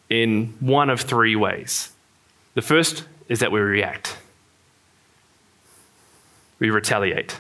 in 0.10 0.54
one 0.60 0.92
of 0.92 1.02
three 1.02 1.36
ways. 1.36 1.92
The 2.54 2.62
first 2.62 3.06
is 3.28 3.40
that 3.40 3.52
we 3.52 3.60
react, 3.60 4.18
we 6.60 6.70
retaliate. 6.70 7.40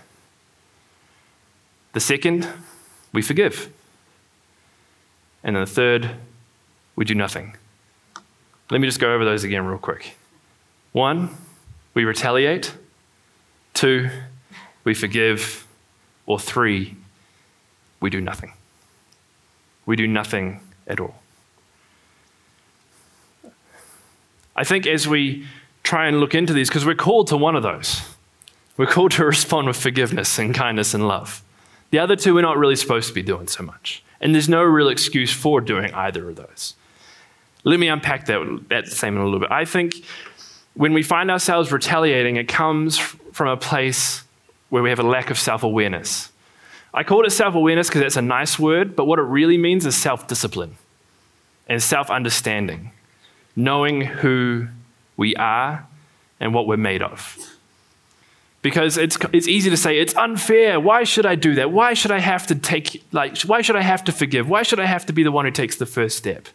The 1.93 1.99
second, 1.99 2.47
we 3.13 3.21
forgive. 3.21 3.71
And 5.43 5.55
then 5.55 5.63
the 5.63 5.69
third, 5.69 6.09
we 6.95 7.05
do 7.05 7.13
nothing. 7.13 7.55
Let 8.71 8.81
me 8.81 8.87
just 8.87 8.99
go 8.99 9.13
over 9.13 9.23
those 9.23 9.43
again, 9.43 9.63
real 9.63 9.77
quick. 9.77 10.15
One, 10.91 11.29
we 11.93 12.03
retaliate. 12.03 12.73
Two, 13.83 14.09
we 14.85 14.93
forgive. 14.93 15.67
Or 16.25 16.39
three, 16.39 16.95
we 17.99 18.09
do 18.09 18.21
nothing. 18.21 18.53
We 19.85 19.97
do 19.97 20.07
nothing 20.07 20.61
at 20.87 21.01
all. 21.01 21.15
I 24.55 24.63
think 24.63 24.87
as 24.87 25.05
we 25.05 25.45
try 25.83 26.07
and 26.07 26.21
look 26.21 26.33
into 26.33 26.53
these, 26.53 26.69
because 26.69 26.85
we're 26.85 26.95
called 26.95 27.27
to 27.27 27.35
one 27.35 27.57
of 27.57 27.63
those, 27.63 28.03
we're 28.77 28.85
called 28.85 29.11
to 29.11 29.25
respond 29.35 29.67
with 29.67 29.75
forgiveness 29.75 30.39
and 30.39 30.55
kindness 30.55 30.93
and 30.93 31.05
love. 31.05 31.43
The 31.91 31.99
other 31.99 32.15
two, 32.15 32.35
we're 32.35 32.41
not 32.41 32.57
really 32.57 32.77
supposed 32.77 33.09
to 33.09 33.13
be 33.13 33.21
doing 33.21 33.49
so 33.49 33.63
much. 33.63 34.01
And 34.21 34.33
there's 34.33 34.47
no 34.47 34.63
real 34.63 34.87
excuse 34.87 35.33
for 35.33 35.59
doing 35.59 35.93
either 35.93 36.29
of 36.29 36.37
those. 36.37 36.75
Let 37.65 37.81
me 37.81 37.89
unpack 37.89 38.27
that, 38.27 38.63
that 38.69 38.87
statement 38.87 39.23
a 39.23 39.25
little 39.25 39.41
bit. 39.41 39.51
I 39.51 39.65
think 39.65 40.05
when 40.73 40.93
we 40.93 41.03
find 41.03 41.29
ourselves 41.29 41.69
retaliating, 41.69 42.37
it 42.37 42.47
comes 42.47 43.17
from 43.33 43.49
a 43.49 43.57
place 43.57 44.23
where 44.69 44.81
we 44.81 44.89
have 44.89 44.99
a 44.99 45.03
lack 45.03 45.29
of 45.29 45.37
self 45.37 45.63
awareness. 45.63 46.31
I 46.93 47.03
called 47.03 47.25
it 47.25 47.31
self 47.31 47.55
awareness 47.55 47.89
because 47.89 48.01
that's 48.01 48.17
a 48.17 48.21
nice 48.21 48.57
word, 48.57 48.95
but 48.95 49.05
what 49.05 49.19
it 49.19 49.23
really 49.23 49.57
means 49.57 49.85
is 49.85 49.97
self 49.97 50.27
discipline 50.27 50.77
and 51.67 51.81
self 51.81 52.09
understanding, 52.09 52.91
knowing 53.55 54.01
who 54.01 54.67
we 55.17 55.35
are 55.35 55.85
and 56.39 56.53
what 56.53 56.67
we're 56.67 56.77
made 56.77 57.01
of. 57.01 57.37
Because 58.61 58.97
it's, 58.97 59.17
it's 59.33 59.47
easy 59.47 59.69
to 59.69 59.75
say, 59.75 59.99
it's 59.99 60.15
unfair. 60.15 60.79
Why 60.79 61.03
should 61.03 61.25
I 61.25 61.35
do 61.35 61.55
that? 61.55 61.71
Why 61.71 61.93
should 61.93 62.11
I 62.11 62.19
have 62.19 62.47
to 62.47 62.55
take, 62.55 63.03
like, 63.11 63.41
why 63.41 63.61
should 63.61 63.75
I 63.75 63.81
have 63.81 64.05
to 64.05 64.13
forgive? 64.13 64.47
Why 64.47 64.63
should 64.63 64.79
I 64.79 64.85
have 64.85 65.05
to 65.07 65.13
be 65.13 65.23
the 65.23 65.33
one 65.33 65.43
who 65.43 65.51
takes 65.51 65.75
the 65.75 65.85
first 65.85 66.17
step? 66.17 66.47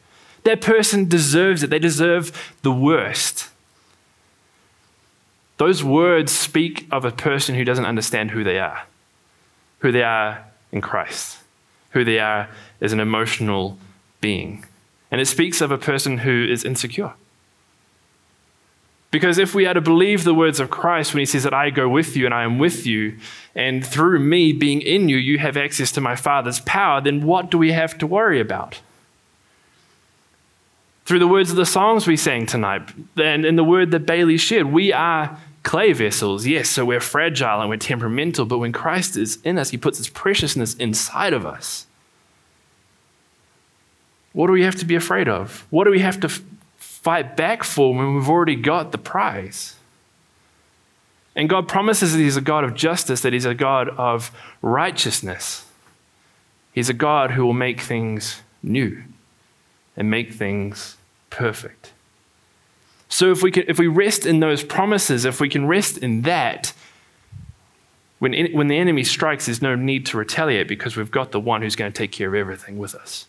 That 0.45 0.63
person 0.63 1.07
deserves 1.07 1.63
it. 1.63 1.69
They 1.69 1.79
deserve 1.79 2.57
the 2.63 2.73
worst. 2.73 3.51
Those 5.59 5.85
words 5.85 6.33
speak 6.33 6.87
of 6.91 7.05
a 7.05 7.11
person 7.11 7.55
who 7.55 7.65
doesn't 7.65 7.85
understand 7.85 8.31
who 8.31 8.43
they 8.43 8.59
are, 8.59 8.85
who 9.81 9.93
they 9.93 10.05
are 10.05 10.45
in 10.73 10.81
Christ, 10.81 11.39
who 11.91 12.05
they 12.05 12.19
are 12.19 12.49
as 12.81 12.93
an 12.93 13.01
emotional 13.01 13.77
being. 14.21 14.65
And 15.11 15.21
it 15.21 15.27
speaks 15.27 15.61
of 15.61 15.71
a 15.71 15.79
person 15.79 16.19
who 16.19 16.47
is 16.49 16.65
insecure. 16.65 17.13
Because 19.11 19.39
if 19.39 19.55
we 19.55 19.67
are 19.67 19.75
to 19.75 19.81
believe 19.81 20.23
the 20.23 20.35
words 20.35 20.61
of 20.61 20.71
Christ 20.71 21.15
when 21.15 21.21
he 21.21 21.27
says 21.27 21.43
that 21.43 21.55
I 21.55 21.71
go 21.71 21.89
with 21.89 22.17
you 22.17 22.27
and 22.27 22.35
I 22.35 22.45
am 22.45 22.59
with 22.59 22.87
you, 22.87 23.19
and 23.55 23.85
through 23.85 24.21
me 24.21 24.53
being 24.53 24.83
in 24.83 25.09
you, 25.09 25.17
you 25.17 25.39
have 25.39 25.57
access 25.57 25.91
to 25.93 26.01
my 26.01 26.15
Father's 26.15 26.61
power, 26.61 27.01
then 27.01 27.25
what 27.25 27.51
do 27.51 27.59
we 27.59 27.73
have 27.73 27.97
to 27.99 28.07
worry 28.07 28.39
about? 28.39 28.81
Through 31.07 31.21
the 31.21 31.27
words 31.27 31.51
of 31.51 31.57
the 31.57 31.65
songs 31.65 32.07
we 32.07 32.19
sang 32.19 32.45
tonight, 32.45 32.83
and 33.17 33.47
in 33.47 33.57
the 33.57 33.65
word 33.65 33.93
that 33.93 34.05
Bailey 34.05 34.37
shared, 34.37 34.67
we 34.67 34.93
are 34.93 35.39
clay 35.69 35.93
vessels, 35.93 36.47
yes, 36.47 36.69
so 36.69 36.85
we're 36.85 37.01
fragile 37.01 37.61
and 37.61 37.69
we're 37.69 37.77
temperamental, 37.77 38.47
but 38.47 38.59
when 38.59 38.73
Christ 38.73 39.17
is 39.17 39.39
in 39.45 39.59
us, 39.59 39.71
he 39.71 39.77
puts 39.77 39.99
his 39.99 40.09
preciousness 40.09 40.75
inside 40.75 41.33
of 41.33 41.45
us. 41.45 41.87
What 44.33 44.47
do 44.47 44.53
we 44.53 44.63
have 44.63 44.77
to 44.77 44.85
be 44.85 44.95
afraid 44.95 45.29
of? 45.29 45.67
What 45.71 45.85
do 45.85 45.91
we 45.91 46.01
have 46.01 46.21
to 46.21 46.31
fight 47.09 47.37
back 47.37 47.63
for 47.65 47.95
when 47.95 48.15
we've 48.15 48.29
already 48.29 48.57
got 48.57 48.93
the 48.93 48.99
prize. 48.99 49.77
And 51.35 51.49
God 51.49 51.69
promises 51.69 52.13
that 52.13 52.19
He's 52.19 52.37
a 52.37 52.43
God 52.43 52.65
of 52.65 52.75
justice, 52.75 53.21
that 53.21 53.33
He's 53.33 53.45
a 53.45 53.55
God 53.55 53.89
of 53.91 54.31
righteousness. 54.61 55.65
He's 56.73 56.89
a 56.89 56.95
God 56.95 57.31
who 57.31 57.47
will 57.47 57.55
make 57.55 57.81
things 57.81 58.43
new 58.63 59.05
and 59.97 60.11
make 60.11 60.33
things 60.33 60.97
perfect. 61.31 61.93
So 63.09 63.31
if 63.31 63.43
we, 63.43 63.51
can, 63.51 63.65
if 63.69 63.79
we 63.79 63.87
rest 63.87 64.27
in 64.27 64.41
those 64.41 64.63
promises, 64.63 65.25
if 65.25 65.41
we 65.41 65.49
can 65.49 65.67
rest 65.67 65.99
in 65.99 66.23
that, 66.23 66.73
when, 68.19 68.53
when 68.53 68.69
the 68.69 68.77
enemy 68.77 69.05
strikes, 69.05 69.47
there's 69.47 69.63
no 69.63 69.75
need 69.75 70.05
to 70.07 70.19
retaliate 70.19 70.69
because 70.69 70.97
we've 70.97 71.11
got 71.11 71.33
the 71.33 71.41
one 71.41 71.63
who's 71.63 71.77
going 71.77 71.91
to 71.93 71.97
take 71.97 72.13
care 72.13 72.29
of 72.29 72.35
everything 72.35 72.79
with 72.79 72.95
us. 72.95 73.27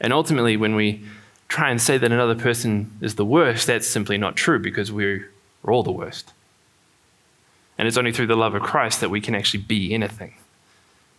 And 0.00 0.12
ultimately, 0.12 0.56
when 0.56 0.74
we 0.74 1.04
try 1.48 1.70
and 1.70 1.80
say 1.80 1.98
that 1.98 2.10
another 2.10 2.34
person 2.34 2.92
is 3.00 3.16
the 3.16 3.24
worst, 3.24 3.66
that's 3.66 3.86
simply 3.86 4.18
not 4.18 4.36
true 4.36 4.58
because 4.58 4.90
we're 4.90 5.30
all 5.62 5.82
the 5.82 5.92
worst. 5.92 6.32
And 7.78 7.88
it's 7.88 7.96
only 7.96 8.12
through 8.12 8.28
the 8.28 8.36
love 8.36 8.54
of 8.54 8.62
Christ 8.62 9.00
that 9.00 9.10
we 9.10 9.20
can 9.20 9.34
actually 9.34 9.62
be 9.62 9.92
anything. 9.92 10.34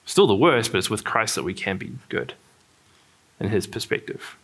Still 0.06 0.28
the 0.28 0.36
worst, 0.36 0.72
but 0.72 0.78
it's 0.78 0.90
with 0.90 1.04
Christ 1.04 1.36
that 1.36 1.44
we 1.44 1.54
can 1.54 1.78
be 1.78 1.94
good 2.10 2.34
in 3.40 3.50
his 3.50 3.68
perspective. 3.68 4.38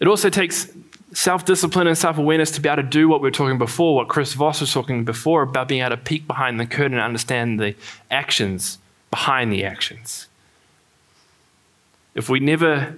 It 0.00 0.06
also 0.06 0.30
takes 0.30 0.70
self 1.12 1.44
discipline 1.44 1.86
and 1.86 1.96
self 1.96 2.18
awareness 2.18 2.50
to 2.52 2.60
be 2.60 2.68
able 2.68 2.82
to 2.82 2.88
do 2.88 3.08
what 3.08 3.20
we 3.20 3.26
were 3.26 3.32
talking 3.32 3.58
before, 3.58 3.96
what 3.96 4.08
Chris 4.08 4.34
Voss 4.34 4.60
was 4.60 4.72
talking 4.72 5.04
before 5.04 5.42
about 5.42 5.68
being 5.68 5.82
able 5.82 5.90
to 5.90 6.02
peek 6.02 6.26
behind 6.26 6.60
the 6.60 6.66
curtain 6.66 6.94
and 6.94 7.02
understand 7.02 7.58
the 7.60 7.74
actions 8.10 8.78
behind 9.10 9.52
the 9.52 9.64
actions. 9.64 10.26
If 12.14 12.28
we 12.28 12.40
never 12.40 12.96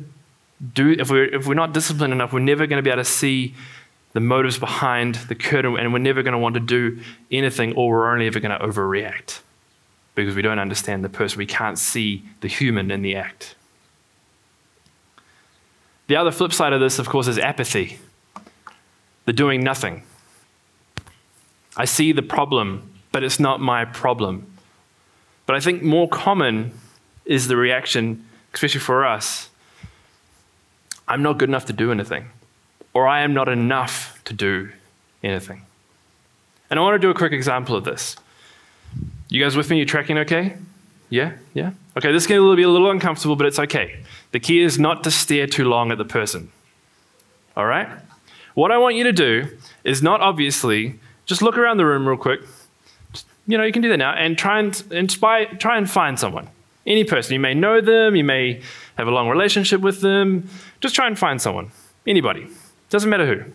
do, 0.74 0.96
if 0.98 1.10
we're, 1.10 1.26
if 1.26 1.46
we're 1.46 1.54
not 1.54 1.72
disciplined 1.72 2.12
enough, 2.12 2.32
we're 2.32 2.40
never 2.40 2.66
going 2.66 2.78
to 2.78 2.82
be 2.82 2.90
able 2.90 3.02
to 3.02 3.08
see 3.08 3.54
the 4.12 4.20
motives 4.20 4.58
behind 4.58 5.14
the 5.14 5.34
curtain, 5.34 5.76
and 5.78 5.92
we're 5.92 5.98
never 6.00 6.22
going 6.22 6.32
to 6.32 6.38
want 6.38 6.54
to 6.54 6.60
do 6.60 7.00
anything, 7.30 7.74
or 7.74 7.90
we're 7.90 8.12
only 8.12 8.26
ever 8.26 8.40
going 8.40 8.58
to 8.58 8.64
overreact 8.64 9.40
because 10.14 10.34
we 10.34 10.42
don't 10.42 10.58
understand 10.58 11.04
the 11.04 11.08
person. 11.08 11.38
We 11.38 11.46
can't 11.46 11.78
see 11.78 12.24
the 12.40 12.48
human 12.48 12.90
in 12.90 13.02
the 13.02 13.14
act. 13.14 13.54
The 16.10 16.16
other 16.16 16.32
flip 16.32 16.52
side 16.52 16.72
of 16.72 16.80
this, 16.80 16.98
of 16.98 17.08
course, 17.08 17.28
is 17.28 17.38
apathy, 17.38 18.00
the 19.26 19.32
doing 19.32 19.62
nothing. 19.62 20.02
I 21.76 21.84
see 21.84 22.10
the 22.10 22.20
problem, 22.20 22.90
but 23.12 23.22
it's 23.22 23.38
not 23.38 23.60
my 23.60 23.84
problem. 23.84 24.52
But 25.46 25.54
I 25.54 25.60
think 25.60 25.84
more 25.84 26.08
common 26.08 26.72
is 27.26 27.46
the 27.46 27.56
reaction, 27.56 28.26
especially 28.52 28.80
for 28.80 29.06
us 29.06 29.50
I'm 31.06 31.22
not 31.22 31.38
good 31.38 31.48
enough 31.48 31.66
to 31.66 31.72
do 31.72 31.92
anything, 31.92 32.28
or 32.92 33.06
I 33.06 33.20
am 33.20 33.32
not 33.32 33.48
enough 33.48 34.20
to 34.24 34.34
do 34.34 34.72
anything. 35.22 35.62
And 36.70 36.80
I 36.80 36.82
want 36.82 36.96
to 36.96 36.98
do 36.98 37.10
a 37.10 37.14
quick 37.14 37.32
example 37.32 37.76
of 37.76 37.84
this. 37.84 38.16
You 39.28 39.40
guys 39.40 39.56
with 39.56 39.70
me? 39.70 39.78
You 39.78 39.86
tracking 39.86 40.18
okay? 40.18 40.56
Yeah? 41.10 41.32
Yeah? 41.52 41.72
Okay, 41.96 42.12
this 42.12 42.22
is 42.22 42.26
going 42.26 42.40
to 42.40 42.56
be 42.56 42.62
a 42.62 42.68
little 42.68 42.90
uncomfortable, 42.90 43.36
but 43.36 43.46
it's 43.46 43.58
okay. 43.58 44.00
The 44.32 44.40
key 44.40 44.62
is 44.62 44.78
not 44.78 45.04
to 45.04 45.10
stare 45.10 45.46
too 45.46 45.64
long 45.64 45.90
at 45.92 45.98
the 45.98 46.04
person. 46.04 46.50
All 47.56 47.66
right? 47.66 47.88
What 48.54 48.70
I 48.70 48.78
want 48.78 48.94
you 48.94 49.04
to 49.04 49.12
do 49.12 49.48
is 49.84 50.02
not 50.02 50.20
obviously 50.20 50.98
just 51.26 51.42
look 51.42 51.58
around 51.58 51.76
the 51.76 51.86
room 51.86 52.08
real 52.08 52.16
quick. 52.16 52.40
Just, 53.12 53.26
you 53.46 53.58
know, 53.58 53.64
you 53.64 53.72
can 53.72 53.82
do 53.82 53.88
that 53.90 53.96
now 53.96 54.12
and 54.12 54.38
try 54.38 54.60
and 54.60 54.82
inspire, 54.90 55.46
try 55.56 55.76
and 55.76 55.90
find 55.90 56.18
someone. 56.18 56.48
Any 56.86 57.04
person. 57.04 57.34
You 57.34 57.40
may 57.40 57.54
know 57.54 57.80
them, 57.80 58.16
you 58.16 58.24
may 58.24 58.62
have 58.96 59.06
a 59.06 59.10
long 59.10 59.28
relationship 59.28 59.80
with 59.80 60.00
them. 60.00 60.48
Just 60.80 60.94
try 60.94 61.06
and 61.06 61.18
find 61.18 61.40
someone. 61.40 61.70
Anybody. 62.06 62.46
Doesn't 62.88 63.10
matter 63.10 63.26
who. 63.26 63.52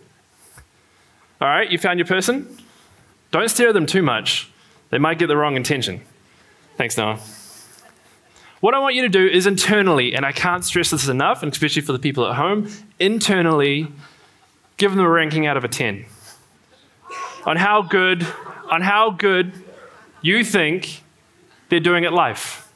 All 1.40 1.48
right, 1.48 1.70
you 1.70 1.78
found 1.78 1.98
your 1.98 2.06
person? 2.06 2.56
Don't 3.30 3.50
stare 3.50 3.68
at 3.68 3.74
them 3.74 3.86
too 3.86 4.02
much. 4.02 4.50
They 4.90 4.98
might 4.98 5.18
get 5.18 5.26
the 5.26 5.36
wrong 5.36 5.56
intention. 5.56 6.00
Thanks, 6.76 6.96
Noah. 6.96 7.18
What 8.60 8.74
I 8.74 8.78
want 8.78 8.94
you 8.94 9.02
to 9.02 9.08
do 9.08 9.26
is 9.26 9.46
internally, 9.46 10.14
and 10.14 10.24
I 10.24 10.32
can't 10.32 10.64
stress 10.64 10.90
this 10.90 11.08
enough, 11.08 11.42
and 11.42 11.52
especially 11.52 11.82
for 11.82 11.92
the 11.92 11.98
people 11.98 12.26
at 12.26 12.36
home, 12.36 12.68
internally 12.98 13.88
give 14.76 14.92
them 14.92 15.00
a 15.00 15.08
ranking 15.08 15.46
out 15.46 15.56
of 15.56 15.64
a 15.64 15.68
10 15.68 16.06
on 17.44 17.56
how 17.56 17.82
good, 17.82 18.26
on 18.70 18.82
how 18.82 19.10
good 19.10 19.52
you 20.22 20.42
think 20.42 21.02
they're 21.68 21.80
doing 21.80 22.04
at 22.04 22.12
life. 22.12 22.72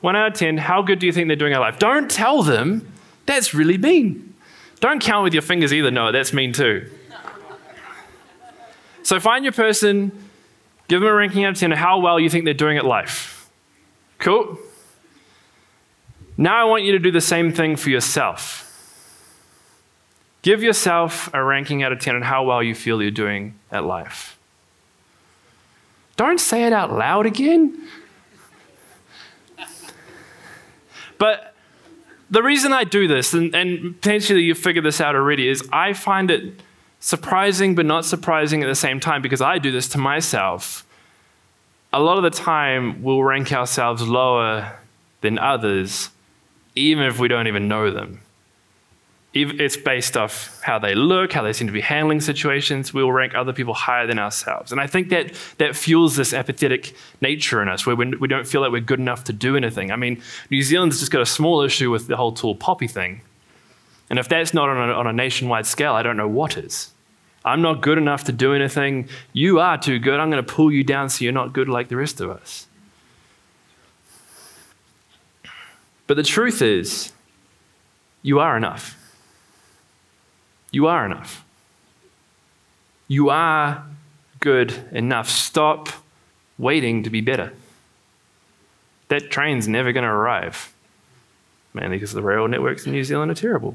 One 0.00 0.16
out 0.16 0.32
of 0.32 0.34
10, 0.34 0.58
how 0.58 0.82
good 0.82 0.98
do 0.98 1.06
you 1.06 1.12
think 1.12 1.28
they're 1.28 1.36
doing 1.36 1.52
at 1.52 1.60
life? 1.60 1.78
Don't 1.78 2.10
tell 2.10 2.42
them 2.42 2.92
that's 3.26 3.54
really 3.54 3.78
mean. 3.78 4.34
Don't 4.80 5.00
count 5.00 5.24
with 5.24 5.32
your 5.32 5.42
fingers 5.42 5.72
either. 5.72 5.90
No, 5.90 6.12
that's 6.12 6.32
mean 6.32 6.52
too. 6.52 6.90
So 9.02 9.20
find 9.20 9.44
your 9.44 9.52
person, 9.52 10.10
give 10.88 11.00
them 11.00 11.08
a 11.08 11.14
ranking 11.14 11.44
out 11.44 11.52
of 11.52 11.58
10 11.58 11.72
of 11.72 11.78
how 11.78 12.00
well 12.00 12.18
you 12.18 12.28
think 12.28 12.44
they're 12.44 12.54
doing 12.54 12.76
at 12.76 12.84
life. 12.84 13.48
Cool? 14.18 14.58
Now 16.38 16.60
I 16.60 16.64
want 16.64 16.84
you 16.84 16.92
to 16.92 16.98
do 16.98 17.10
the 17.10 17.20
same 17.20 17.52
thing 17.52 17.76
for 17.76 17.88
yourself. 17.90 18.62
Give 20.42 20.62
yourself 20.62 21.32
a 21.32 21.42
ranking 21.42 21.82
out 21.82 21.92
of 21.92 21.98
10 21.98 22.16
on 22.16 22.22
how 22.22 22.44
well 22.44 22.62
you 22.62 22.74
feel 22.74 23.02
you're 23.02 23.10
doing 23.10 23.54
at 23.70 23.84
life. 23.84 24.38
Don't 26.16 26.40
say 26.40 26.64
it 26.64 26.72
out 26.72 26.92
loud 26.92 27.26
again. 27.26 27.88
But 31.18 31.54
the 32.30 32.42
reason 32.42 32.72
I 32.72 32.84
do 32.84 33.08
this, 33.08 33.32
and, 33.32 33.54
and 33.54 34.00
potentially 34.00 34.42
you've 34.42 34.58
figured 34.58 34.84
this 34.84 35.00
out 35.00 35.14
already, 35.14 35.48
is 35.48 35.66
I 35.72 35.94
find 35.94 36.30
it 36.30 36.60
surprising 37.00 37.74
but 37.74 37.86
not 37.86 38.04
surprising 38.04 38.62
at 38.62 38.66
the 38.66 38.74
same 38.74 39.00
time 39.00 39.22
because 39.22 39.40
I 39.40 39.58
do 39.58 39.70
this 39.72 39.88
to 39.88 39.98
myself. 39.98 40.86
A 41.92 42.00
lot 42.00 42.18
of 42.18 42.22
the 42.22 42.30
time, 42.30 43.02
we'll 43.02 43.22
rank 43.22 43.52
ourselves 43.52 44.02
lower 44.02 44.76
than 45.22 45.38
others 45.38 46.10
even 46.76 47.04
if 47.04 47.18
we 47.18 47.26
don't 47.26 47.46
even 47.46 47.66
know 47.66 47.90
them. 47.90 48.20
It's 49.38 49.76
based 49.76 50.16
off 50.16 50.62
how 50.62 50.78
they 50.78 50.94
look, 50.94 51.34
how 51.34 51.42
they 51.42 51.52
seem 51.52 51.66
to 51.66 51.72
be 51.72 51.82
handling 51.82 52.22
situations. 52.22 52.94
We'll 52.94 53.12
rank 53.12 53.34
other 53.34 53.52
people 53.52 53.74
higher 53.74 54.06
than 54.06 54.18
ourselves. 54.18 54.72
And 54.72 54.80
I 54.80 54.86
think 54.86 55.10
that, 55.10 55.32
that 55.58 55.76
fuels 55.76 56.16
this 56.16 56.32
apathetic 56.32 56.94
nature 57.20 57.60
in 57.60 57.68
us 57.68 57.84
where 57.84 57.94
we, 57.94 58.06
we 58.16 58.28
don't 58.28 58.46
feel 58.46 58.62
like 58.62 58.72
we're 58.72 58.80
good 58.80 58.98
enough 58.98 59.24
to 59.24 59.34
do 59.34 59.54
anything. 59.54 59.90
I 59.90 59.96
mean, 59.96 60.22
New 60.50 60.62
Zealand's 60.62 61.00
just 61.00 61.12
got 61.12 61.20
a 61.20 61.26
small 61.26 61.60
issue 61.60 61.90
with 61.90 62.06
the 62.06 62.16
whole 62.16 62.32
tall 62.32 62.54
poppy 62.54 62.86
thing. 62.86 63.20
And 64.08 64.18
if 64.18 64.26
that's 64.26 64.54
not 64.54 64.70
on 64.70 64.88
a, 64.88 64.92
on 64.92 65.06
a 65.06 65.12
nationwide 65.12 65.66
scale, 65.66 65.92
I 65.92 66.02
don't 66.02 66.16
know 66.16 66.28
what 66.28 66.56
is. 66.56 66.92
I'm 67.44 67.60
not 67.60 67.82
good 67.82 67.98
enough 67.98 68.24
to 68.24 68.32
do 68.32 68.54
anything. 68.54 69.08
You 69.34 69.60
are 69.60 69.76
too 69.76 69.98
good. 69.98 70.18
I'm 70.18 70.30
going 70.30 70.44
to 70.44 70.52
pull 70.52 70.72
you 70.72 70.82
down 70.82 71.10
so 71.10 71.24
you're 71.24 71.32
not 71.32 71.52
good 71.52 71.68
like 71.68 71.88
the 71.88 71.96
rest 71.96 72.22
of 72.22 72.30
us. 72.30 72.65
But 76.06 76.16
the 76.16 76.22
truth 76.22 76.62
is, 76.62 77.12
you 78.22 78.38
are 78.38 78.56
enough. 78.56 78.96
You 80.70 80.86
are 80.86 81.06
enough. 81.06 81.44
You 83.08 83.30
are 83.30 83.84
good 84.40 84.72
enough. 84.92 85.28
Stop 85.28 85.88
waiting 86.58 87.02
to 87.02 87.10
be 87.10 87.20
better. 87.20 87.52
That 89.08 89.30
train's 89.30 89.68
never 89.68 89.92
going 89.92 90.04
to 90.04 90.10
arrive. 90.10 90.72
Mainly 91.72 91.96
because 91.96 92.12
the 92.12 92.22
rail 92.22 92.48
networks 92.48 92.86
in 92.86 92.92
New 92.92 93.04
Zealand 93.04 93.30
are 93.30 93.34
terrible. 93.34 93.74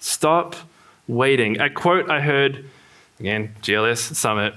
Stop 0.00 0.56
waiting. 1.06 1.60
A 1.60 1.70
quote 1.70 2.10
I 2.10 2.20
heard, 2.20 2.64
again, 3.18 3.54
GLS 3.62 4.14
Summit. 4.14 4.54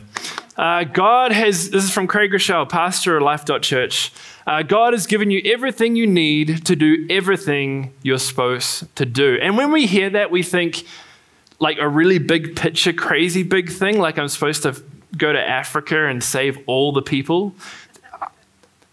Uh, 0.55 0.83
God 0.83 1.31
has, 1.31 1.71
this 1.71 1.83
is 1.83 1.91
from 1.91 2.05
Craig 2.05 2.31
Groeschel, 2.31 2.69
pastor 2.69 3.17
of 3.17 3.23
Life 3.23 3.45
Church. 3.61 4.11
Uh, 4.45 4.61
God 4.61 4.93
has 4.93 5.07
given 5.07 5.31
you 5.31 5.41
everything 5.45 5.95
you 5.95 6.05
need 6.05 6.65
to 6.67 6.75
do 6.75 7.07
everything 7.09 7.91
you're 8.03 8.19
supposed 8.19 8.95
to 8.95 9.05
do. 9.05 9.39
And 9.41 9.57
when 9.57 9.71
we 9.71 9.87
hear 9.87 10.11
that, 10.11 10.29
we 10.29 10.43
think 10.43 10.85
like 11.59 11.79
a 11.79 11.87
really 11.87 12.19
big 12.19 12.55
picture, 12.55 12.93
crazy 12.93 13.41
big 13.41 13.71
thing, 13.71 13.97
like 13.97 14.19
I'm 14.19 14.27
supposed 14.27 14.63
to 14.63 14.79
go 15.17 15.33
to 15.33 15.39
Africa 15.39 16.05
and 16.05 16.23
save 16.23 16.59
all 16.67 16.91
the 16.91 17.01
people. 17.01 17.55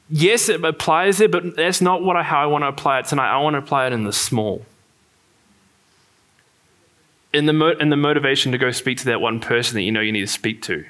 Yes, 0.09 0.49
it 0.49 0.65
applies 0.65 1.19
there, 1.19 1.29
but 1.29 1.57
that's 1.57 1.83
not 1.83 2.03
what 2.03 2.17
I, 2.17 2.23
how 2.23 2.43
I 2.43 2.47
want 2.47 2.63
to 2.63 2.69
apply 2.69 3.01
it 3.01 3.07
tonight. 3.07 3.31
I 3.31 3.39
want 3.43 3.55
to 3.55 3.59
apply 3.59 3.87
it 3.87 3.93
in 3.93 4.05
the 4.05 4.13
small. 4.13 4.65
In 7.35 7.47
the, 7.47 7.53
mo- 7.53 7.77
in 7.79 7.91
the 7.91 7.97
motivation 7.97 8.51
to 8.53 8.59
go 8.59 8.71
speak 8.71 8.99
to 8.99 9.05
that 9.07 9.21
one 9.21 9.41
person 9.41 9.75
that 9.75 9.83
you 9.83 9.93
know 9.93 10.01
you 10.01 10.11
need 10.11 10.23
to 10.23 10.27
speak 10.27 10.63
to 10.63 10.87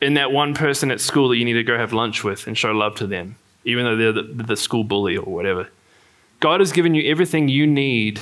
in 0.00 0.14
that 0.14 0.32
one 0.32 0.54
person 0.54 0.90
at 0.90 1.00
school 1.00 1.28
that 1.28 1.36
you 1.36 1.44
need 1.44 1.54
to 1.54 1.62
go 1.62 1.76
have 1.76 1.92
lunch 1.92 2.22
with 2.22 2.46
and 2.46 2.56
show 2.56 2.72
love 2.72 2.94
to 2.96 3.06
them, 3.06 3.36
even 3.64 3.84
though 3.84 3.96
they're 3.96 4.12
the, 4.12 4.22
the 4.22 4.56
school 4.56 4.84
bully 4.84 5.16
or 5.16 5.32
whatever. 5.32 5.68
God 6.40 6.60
has 6.60 6.72
given 6.72 6.94
you 6.94 7.10
everything 7.10 7.48
you 7.48 7.66
need 7.66 8.20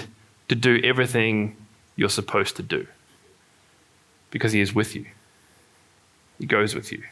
to 0.49 0.55
do 0.55 0.81
everything 0.83 1.57
you're 1.97 2.09
supposed 2.09 2.57
to 2.57 2.63
do 2.63 2.87
because 4.31 4.53
He 4.53 4.61
is 4.61 4.75
with 4.75 4.95
you, 4.95 5.07
He 6.39 6.47
goes 6.47 6.75
with 6.75 6.93
you. 6.93 7.03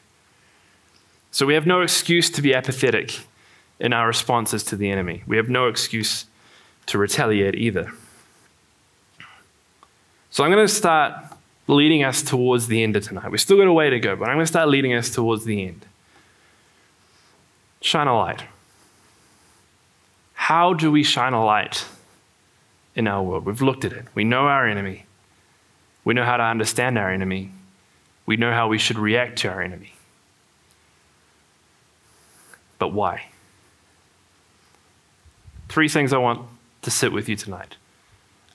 So 1.31 1.47
we 1.47 1.55
have 1.55 1.67
no 1.67 1.83
excuse 1.83 2.31
to 2.31 2.41
be 2.41 2.55
apathetic 2.55 3.21
in 3.81 3.93
our 3.93 4.07
responses 4.07 4.63
to 4.65 4.77
the 4.77 4.91
enemy. 4.91 5.25
We 5.27 5.37
have 5.37 5.49
no 5.49 5.67
excuse 5.67 6.27
to 6.87 6.97
retaliate 6.97 7.57
either. 7.57 7.91
So 10.31 10.45
I'm 10.45 10.51
going 10.51 10.65
to 10.65 10.73
start 10.73 11.34
leading 11.67 12.05
us 12.05 12.23
towards 12.23 12.67
the 12.67 12.83
end 12.83 12.97
of 12.97 13.05
tonight. 13.05 13.31
We've 13.31 13.41
still 13.41 13.57
got 13.57 13.67
a 13.67 13.73
way 13.73 13.91
to 13.91 13.99
go, 13.99 14.17
but 14.17 14.29
I'm 14.29 14.37
going 14.37 14.45
to 14.45 14.47
start 14.47 14.69
leading 14.69 14.93
us 14.93 15.11
towards 15.11 15.45
the 15.45 15.67
end. 15.67 15.87
Shine 17.81 18.07
a 18.07 18.17
light. 18.17 18.45
How 20.35 20.75
do 20.75 20.91
we 20.91 21.03
shine 21.03 21.33
a 21.33 21.45
light 21.45 21.87
in 22.95 23.09
our 23.09 23.23
world? 23.23 23.47
We've 23.47 23.63
looked 23.63 23.85
at 23.85 23.93
it. 23.93 24.07
We 24.15 24.25
know 24.25 24.47
our 24.47 24.67
enemy. 24.67 25.07
We 26.05 26.13
know 26.13 26.25
how 26.25 26.37
to 26.37 26.43
understand 26.43 26.99
our 26.99 27.11
enemy. 27.11 27.51
We 28.27 28.37
know 28.37 28.53
how 28.53 28.69
we 28.69 28.79
should 28.79 28.99
react 28.99 29.39
to 29.39 29.49
our 29.49 29.63
enemy. 29.63 29.95
But 32.79 32.89
why? 32.89 33.27
Three 35.69 35.89
things 35.89 36.13
I 36.13 36.19
want 36.19 36.47
to 36.83 36.91
sit 36.91 37.13
with 37.13 37.29
you 37.29 37.37
tonight. 37.37 37.77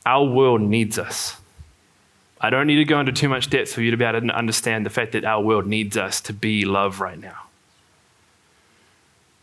Our 0.05 0.25
world 0.25 0.61
needs 0.61 0.99
us. 0.99 1.38
I 2.41 2.49
don't 2.49 2.67
need 2.67 2.77
to 2.77 2.85
go 2.85 2.99
into 2.99 3.11
too 3.11 3.27
much 3.27 3.49
depth 3.49 3.73
for 3.73 3.81
you 3.81 3.91
to 3.91 3.97
be 3.97 4.05
able 4.05 4.21
to 4.21 4.27
understand 4.35 4.85
the 4.85 4.89
fact 4.89 5.11
that 5.11 5.25
our 5.25 5.41
world 5.41 5.67
needs 5.67 5.97
us 5.97 6.21
to 6.21 6.33
be 6.33 6.65
love 6.65 7.01
right 7.01 7.19
now. 7.19 7.49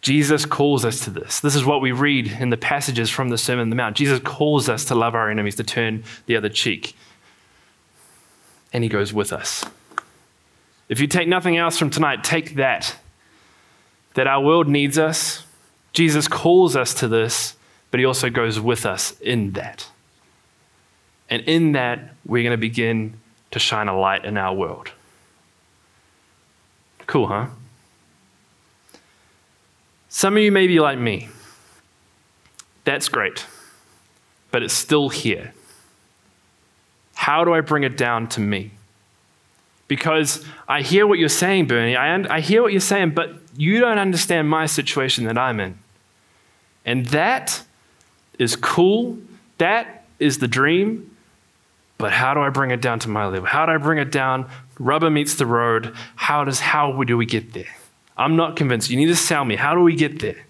Jesus 0.01 0.47
calls 0.47 0.85
us 0.85 1.01
to 1.01 1.11
this. 1.11 1.41
This 1.41 1.57
is 1.57 1.65
what 1.65 1.81
we 1.81 1.91
read 1.91 2.29
in 2.29 2.51
the 2.51 2.57
passages 2.57 3.11
from 3.11 3.29
the 3.29 3.37
Sermon 3.37 3.63
on 3.63 3.71
the 3.71 3.77
Mount. 3.77 3.97
Jesus 3.97 4.21
calls 4.21 4.69
us 4.69 4.85
to 4.85 4.95
love 4.95 5.15
our 5.15 5.29
enemies, 5.29 5.57
to 5.57 5.65
turn 5.65 6.05
the 6.27 6.37
other 6.37 6.49
cheek. 6.49 6.95
And 8.73 8.85
he 8.85 8.89
goes 8.89 9.13
with 9.13 9.33
us. 9.33 9.65
If 10.89 11.01
you 11.01 11.07
take 11.07 11.27
nothing 11.27 11.57
else 11.57 11.77
from 11.77 11.91
tonight, 11.91 12.23
take 12.23 12.55
that. 12.55 12.97
That 14.15 14.27
our 14.27 14.41
world 14.41 14.69
needs 14.69 14.97
us. 14.97 15.45
Jesus 15.93 16.29
calls 16.29 16.77
us 16.77 16.95
to 16.95 17.09
this, 17.09 17.57
but 17.91 17.99
he 17.99 18.07
also 18.07 18.31
goes 18.31 18.61
with 18.61 18.87
us 18.87 19.19
in 19.21 19.53
that. 19.53 19.91
And 21.29 21.43
in 21.43 21.73
that, 21.73 22.15
we're 22.25 22.43
going 22.43 22.53
to 22.53 22.61
begin 22.61 23.19
to 23.51 23.59
shine 23.59 23.89
a 23.89 23.99
light 23.99 24.25
in 24.25 24.37
our 24.37 24.55
world. 24.55 24.91
Cool, 27.07 27.27
huh? 27.29 27.47
Some 30.09 30.37
of 30.37 30.43
you 30.43 30.53
may 30.53 30.67
be 30.67 30.81
like 30.81 30.99
me. 30.99 31.29
That's 32.85 33.09
great, 33.09 33.47
but 34.51 34.63
it's 34.63 34.75
still 34.75 35.09
here. 35.09 35.53
How 37.15 37.45
do 37.45 37.53
I 37.53 37.61
bring 37.61 37.83
it 37.83 37.97
down 37.97 38.29
to 38.29 38.41
me? 38.41 38.71
Because 39.89 40.45
I 40.69 40.83
hear 40.83 41.07
what 41.07 41.19
you're 41.19 41.29
saying, 41.29 41.67
Bernie. 41.67 41.97
I, 41.97 42.37
I 42.37 42.41
hear 42.41 42.63
what 42.63 42.73
you're 42.73 42.81
saying, 42.81 43.11
but 43.11 43.35
you 43.57 43.81
don't 43.81 43.99
understand 43.99 44.49
my 44.49 44.67
situation 44.67 45.25
that 45.25 45.39
I'm 45.39 45.61
in. 45.61 45.79
And 46.85 47.07
that 47.07 47.63
is 48.39 48.57
cool. 48.57 49.19
That 49.59 50.05
is 50.19 50.39
the 50.39 50.49
dream. 50.49 51.16
But 51.99 52.13
how 52.13 52.35
do 52.35 52.41
I 52.41 52.51
bring 52.51 52.71
it 52.71 52.83
down 52.83 52.99
to 53.01 53.09
my 53.09 53.27
level? 53.27 53.47
How 53.47 53.67
do 53.67 53.73
I 53.73 53.79
bring 53.79 53.99
it 53.99 54.13
down? 54.13 54.49
Rubber 54.79 55.11
meets 55.11 55.35
the 55.37 55.47
road. 55.47 55.95
How 56.17 56.45
does 56.45 56.61
how 56.61 57.03
do 57.03 57.17
we 57.17 57.27
get 57.27 57.53
there? 57.53 57.75
I'm 58.17 58.37
not 58.37 58.57
convinced. 58.57 58.91
You 58.91 58.97
need 58.97 59.07
to 59.07 59.17
sell 59.17 59.45
me. 59.45 59.57
How 59.57 59.75
do 59.75 59.81
we 59.81 59.95
get 59.95 60.21
there? 60.21 60.47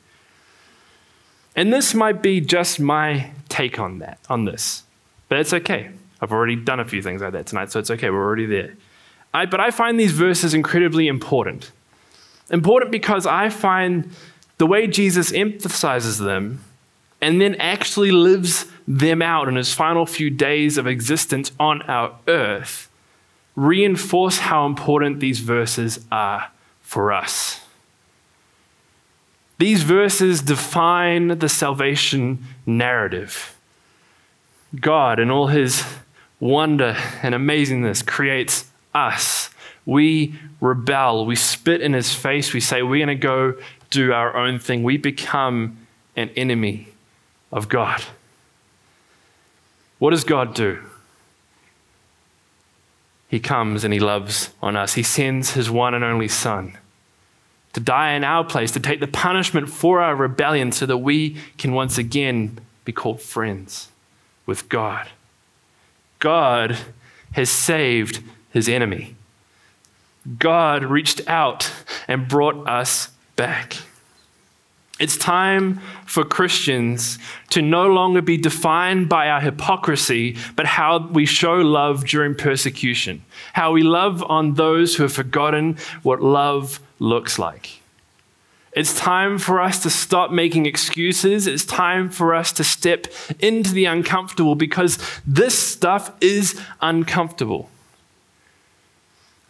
And 1.55 1.73
this 1.73 1.95
might 1.95 2.23
be 2.23 2.41
just 2.41 2.79
my 2.79 3.31
take 3.49 3.79
on 3.79 3.99
that, 4.01 4.19
on 4.29 4.45
this. 4.45 4.83
But 5.29 5.39
it's 5.39 5.53
okay. 5.53 5.91
I've 6.21 6.33
already 6.33 6.57
done 6.57 6.81
a 6.81 6.85
few 6.85 7.03
things 7.03 7.23
like 7.23 7.33
that 7.33 7.47
tonight, 7.47 7.71
so 7.73 7.81
it's 7.81 7.91
okay. 7.91 8.11
We're 8.11 8.25
already 8.25 8.47
there. 8.47 8.75
I, 9.33 9.47
but 9.47 9.61
I 9.61 9.71
find 9.71 9.99
these 9.99 10.13
verses 10.13 10.55
incredibly 10.55 11.09
important. 11.09 11.73
Important 12.51 12.91
because 12.91 13.27
I 13.27 13.49
find 13.49 14.11
the 14.59 14.67
way 14.67 14.87
Jesus 14.87 15.33
emphasizes 15.33 16.19
them 16.19 16.61
and 17.21 17.41
then 17.41 17.55
actually 17.57 18.11
lives 18.11 18.67
them 18.87 19.23
out 19.23 19.49
in 19.49 19.57
his 19.57 19.73
final 19.73 20.07
few 20.07 20.31
days 20.31 20.79
of 20.79 20.87
existence 20.87 21.53
on 21.59 21.83
our 21.83 22.15
earth 22.29 22.89
reinforce 23.57 24.39
how 24.39 24.67
important 24.67 25.19
these 25.19 25.41
verses 25.41 26.05
are 26.13 26.51
for 26.83 27.13
us. 27.13 27.61
These 29.59 29.83
verses 29.83 30.43
define 30.43 31.39
the 31.39 31.49
salvation 31.49 32.45
narrative. 32.67 33.57
God, 34.79 35.19
in 35.19 35.31
all 35.31 35.47
his 35.47 35.83
wonder 36.39 36.95
and 37.23 37.35
amazingness, 37.35 38.07
creates 38.07 38.67
us. 38.95 39.49
We 39.87 40.35
rebel. 40.61 41.25
We 41.25 41.37
spit 41.37 41.81
in 41.81 41.95
his 41.95 42.13
face. 42.13 42.53
We 42.53 42.61
say, 42.61 42.83
We're 42.83 43.07
going 43.07 43.19
to 43.19 43.23
go 43.23 43.55
do 43.89 44.13
our 44.13 44.37
own 44.37 44.59
thing. 44.59 44.83
We 44.83 44.99
become 44.99 45.87
an 46.17 46.29
enemy 46.37 46.89
of 47.57 47.69
God. 47.69 48.05
What 49.99 50.11
does 50.11 50.25
God 50.25 50.55
do? 50.55 50.79
He 53.29 53.41
comes 53.41 53.83
and 53.83 53.93
he 53.93 53.99
loves 53.99 54.51
on 54.63 54.77
us. 54.77 54.95
He 54.95 55.03
sends 55.03 55.53
his 55.53 55.69
one 55.69 55.95
and 55.95 56.05
only 56.05 56.29
Son 56.29 56.77
to 57.73 57.81
die 57.81 58.13
in 58.13 58.25
our 58.25 58.43
place, 58.43 58.71
to 58.73 58.81
take 58.81 59.01
the 59.01 59.07
punishment 59.07 59.69
for 59.69 60.01
our 60.01 60.17
rebellion 60.17 60.73
so 60.73 60.87
that 60.87 60.97
we 60.97 61.37
can 61.59 61.75
once 61.75 61.99
again 61.99 62.59
be 62.87 62.93
called 62.93 63.21
friends 63.21 63.89
with 64.47 64.67
God. 64.71 65.09
God 66.19 66.79
has 67.33 67.51
saved 67.51 68.23
his 68.51 68.67
enemy. 68.67 69.15
God 70.39 70.85
reached 70.85 71.21
out 71.29 71.71
and 72.09 72.27
brought 72.27 72.67
us 72.67 73.11
back. 73.37 73.77
It's 74.99 75.19
time 75.19 75.81
for 76.07 76.25
Christians 76.25 77.19
to 77.51 77.61
no 77.61 77.87
longer 77.87 78.23
be 78.23 78.39
defined 78.39 79.11
by 79.11 79.29
our 79.29 79.43
hypocrisy, 79.43 80.39
but 80.55 80.65
how 80.65 81.07
we 81.09 81.27
show 81.27 81.57
love 81.57 82.07
during 82.07 82.35
persecution, 82.35 83.23
how 83.53 83.73
we 83.73 83.83
love 83.83 84.23
on 84.23 84.55
those 84.55 84.97
who 84.97 85.03
have 85.03 85.13
forgotten 85.13 85.77
what 86.03 86.23
love 86.23 86.81
looks 86.99 87.39
like. 87.39 87.83
It's 88.73 88.99
time 88.99 89.39
for 89.39 89.61
us 89.61 89.83
to 89.83 89.91
stop 89.91 90.31
making 90.31 90.65
excuses. 90.65 91.47
It's 91.47 91.65
time 91.65 92.09
for 92.11 92.35
us 92.35 92.53
to 92.53 92.65
step 92.65 93.07
into 93.39 93.73
the 93.73 93.87
uncomfortable 93.87 94.55
because 94.55 94.99
this 95.27 95.59
stuff 95.59 96.13
is 96.23 96.61
uncomfortable 96.81 97.71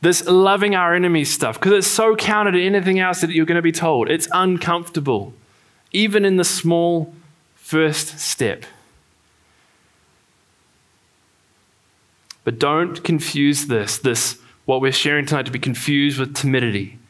this 0.06 0.24
loving 0.26 0.76
our 0.76 0.94
enemies 0.94 1.28
stuff, 1.28 1.58
because 1.58 1.72
it's 1.72 1.86
so 1.88 2.14
counter 2.14 2.52
to 2.52 2.64
anything 2.64 3.00
else 3.00 3.22
that 3.22 3.30
you're 3.30 3.44
going 3.44 3.56
to 3.56 3.62
be 3.62 3.72
told. 3.72 4.08
It's 4.08 4.28
uncomfortable, 4.32 5.34
even 5.90 6.24
in 6.24 6.36
the 6.36 6.44
small 6.44 7.12
first 7.56 8.20
step. 8.20 8.64
But 12.44 12.60
don't 12.60 13.02
confuse 13.02 13.66
this, 13.66 13.98
this, 13.98 14.38
what 14.64 14.80
we're 14.80 14.92
sharing 14.92 15.26
tonight, 15.26 15.46
to 15.46 15.50
be 15.50 15.58
confused 15.58 16.20
with 16.20 16.36
timidity. 16.36 17.00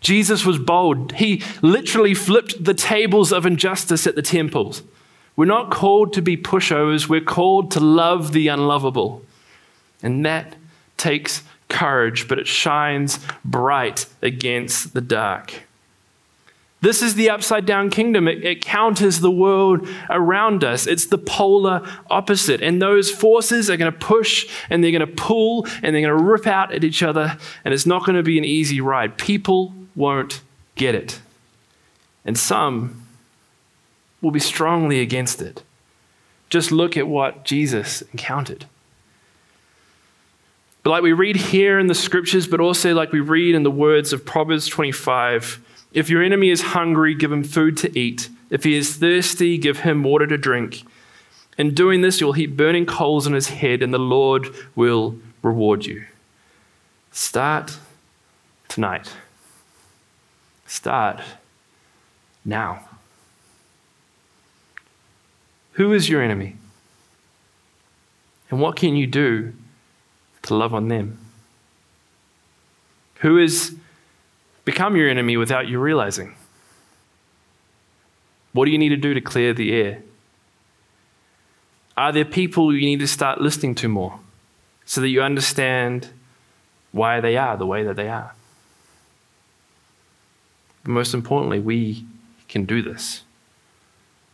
Jesus 0.00 0.44
was 0.44 0.58
bold. 0.58 1.12
He 1.12 1.44
literally 1.62 2.12
flipped 2.12 2.64
the 2.64 2.74
tables 2.74 3.32
of 3.32 3.46
injustice 3.46 4.04
at 4.04 4.16
the 4.16 4.22
temples. 4.22 4.82
We're 5.36 5.44
not 5.44 5.70
called 5.70 6.12
to 6.14 6.22
be 6.22 6.36
pushovers, 6.36 7.08
we're 7.08 7.20
called 7.20 7.70
to 7.70 7.80
love 7.80 8.32
the 8.32 8.48
unlovable. 8.48 9.22
And 10.02 10.26
that 10.26 10.56
takes 10.96 11.44
courage, 11.68 12.28
but 12.28 12.38
it 12.38 12.46
shines 12.46 13.18
bright 13.44 14.06
against 14.22 14.94
the 14.94 15.00
dark. 15.00 15.66
This 16.82 17.02
is 17.02 17.14
the 17.14 17.30
upside 17.30 17.66
down 17.66 17.90
kingdom. 17.90 18.28
It, 18.28 18.44
it, 18.44 18.60
counters 18.60 19.20
the 19.20 19.30
world 19.30 19.88
around 20.10 20.62
us. 20.62 20.86
It's 20.86 21.06
the 21.06 21.18
polar 21.18 21.82
opposite. 22.10 22.62
And 22.62 22.80
those 22.80 23.10
forces 23.10 23.70
are 23.70 23.76
going 23.76 23.92
to 23.92 23.98
push 23.98 24.48
and 24.68 24.84
they're 24.84 24.92
going 24.92 25.00
to 25.00 25.06
pull 25.06 25.66
and 25.82 25.94
they're 25.94 26.02
going 26.02 26.16
to 26.16 26.24
rip 26.24 26.46
out 26.46 26.72
at 26.72 26.84
each 26.84 27.02
other. 27.02 27.38
And 27.64 27.72
it's 27.72 27.86
not 27.86 28.04
going 28.04 28.16
to 28.16 28.22
be 28.22 28.38
an 28.38 28.44
easy 28.44 28.80
ride. 28.80 29.16
People 29.16 29.72
won't 29.96 30.42
get 30.74 30.94
it. 30.94 31.20
And 32.24 32.38
some 32.38 33.02
will 34.20 34.30
be 34.30 34.40
strongly 34.40 35.00
against 35.00 35.40
it. 35.40 35.62
Just 36.50 36.70
look 36.70 36.96
at 36.96 37.08
what 37.08 37.44
Jesus 37.44 38.02
encountered. 38.02 38.66
But 40.86 40.92
like 40.92 41.02
we 41.02 41.14
read 41.14 41.34
here 41.34 41.80
in 41.80 41.88
the 41.88 41.96
scriptures, 41.96 42.46
but 42.46 42.60
also 42.60 42.94
like 42.94 43.10
we 43.10 43.18
read 43.18 43.56
in 43.56 43.64
the 43.64 43.72
words 43.72 44.12
of 44.12 44.24
Proverbs 44.24 44.68
25 44.68 45.60
if 45.92 46.08
your 46.08 46.22
enemy 46.22 46.48
is 46.48 46.62
hungry, 46.62 47.12
give 47.12 47.32
him 47.32 47.42
food 47.42 47.76
to 47.78 47.98
eat. 47.98 48.28
If 48.50 48.62
he 48.62 48.76
is 48.76 48.94
thirsty, 48.94 49.58
give 49.58 49.80
him 49.80 50.04
water 50.04 50.28
to 50.28 50.38
drink. 50.38 50.84
In 51.58 51.74
doing 51.74 52.02
this, 52.02 52.20
you'll 52.20 52.34
heap 52.34 52.56
burning 52.56 52.86
coals 52.86 53.26
on 53.26 53.32
his 53.32 53.48
head, 53.48 53.82
and 53.82 53.92
the 53.92 53.98
Lord 53.98 54.46
will 54.76 55.18
reward 55.42 55.86
you. 55.86 56.04
Start 57.10 57.78
tonight. 58.68 59.12
Start 60.68 61.20
now. 62.44 62.88
Who 65.72 65.92
is 65.92 66.08
your 66.08 66.22
enemy? 66.22 66.54
And 68.52 68.60
what 68.60 68.76
can 68.76 68.94
you 68.94 69.08
do 69.08 69.52
to 70.46 70.54
love 70.54 70.74
on 70.74 70.88
them? 70.88 71.18
Who 73.16 73.36
has 73.36 73.74
become 74.64 74.96
your 74.96 75.08
enemy 75.08 75.36
without 75.36 75.68
you 75.68 75.78
realizing? 75.78 76.34
What 78.52 78.64
do 78.64 78.70
you 78.70 78.78
need 78.78 78.90
to 78.90 78.96
do 78.96 79.14
to 79.14 79.20
clear 79.20 79.52
the 79.52 79.72
air? 79.72 80.02
Are 81.96 82.12
there 82.12 82.24
people 82.24 82.74
you 82.74 82.80
need 82.80 83.00
to 83.00 83.06
start 83.06 83.40
listening 83.40 83.74
to 83.76 83.88
more 83.88 84.20
so 84.84 85.00
that 85.00 85.08
you 85.08 85.22
understand 85.22 86.08
why 86.92 87.20
they 87.20 87.36
are 87.36 87.56
the 87.56 87.66
way 87.66 87.82
that 87.84 87.96
they 87.96 88.08
are? 88.08 88.34
But 90.82 90.90
most 90.90 91.14
importantly, 91.14 91.58
we 91.58 92.04
can 92.48 92.64
do 92.64 92.82
this. 92.82 93.22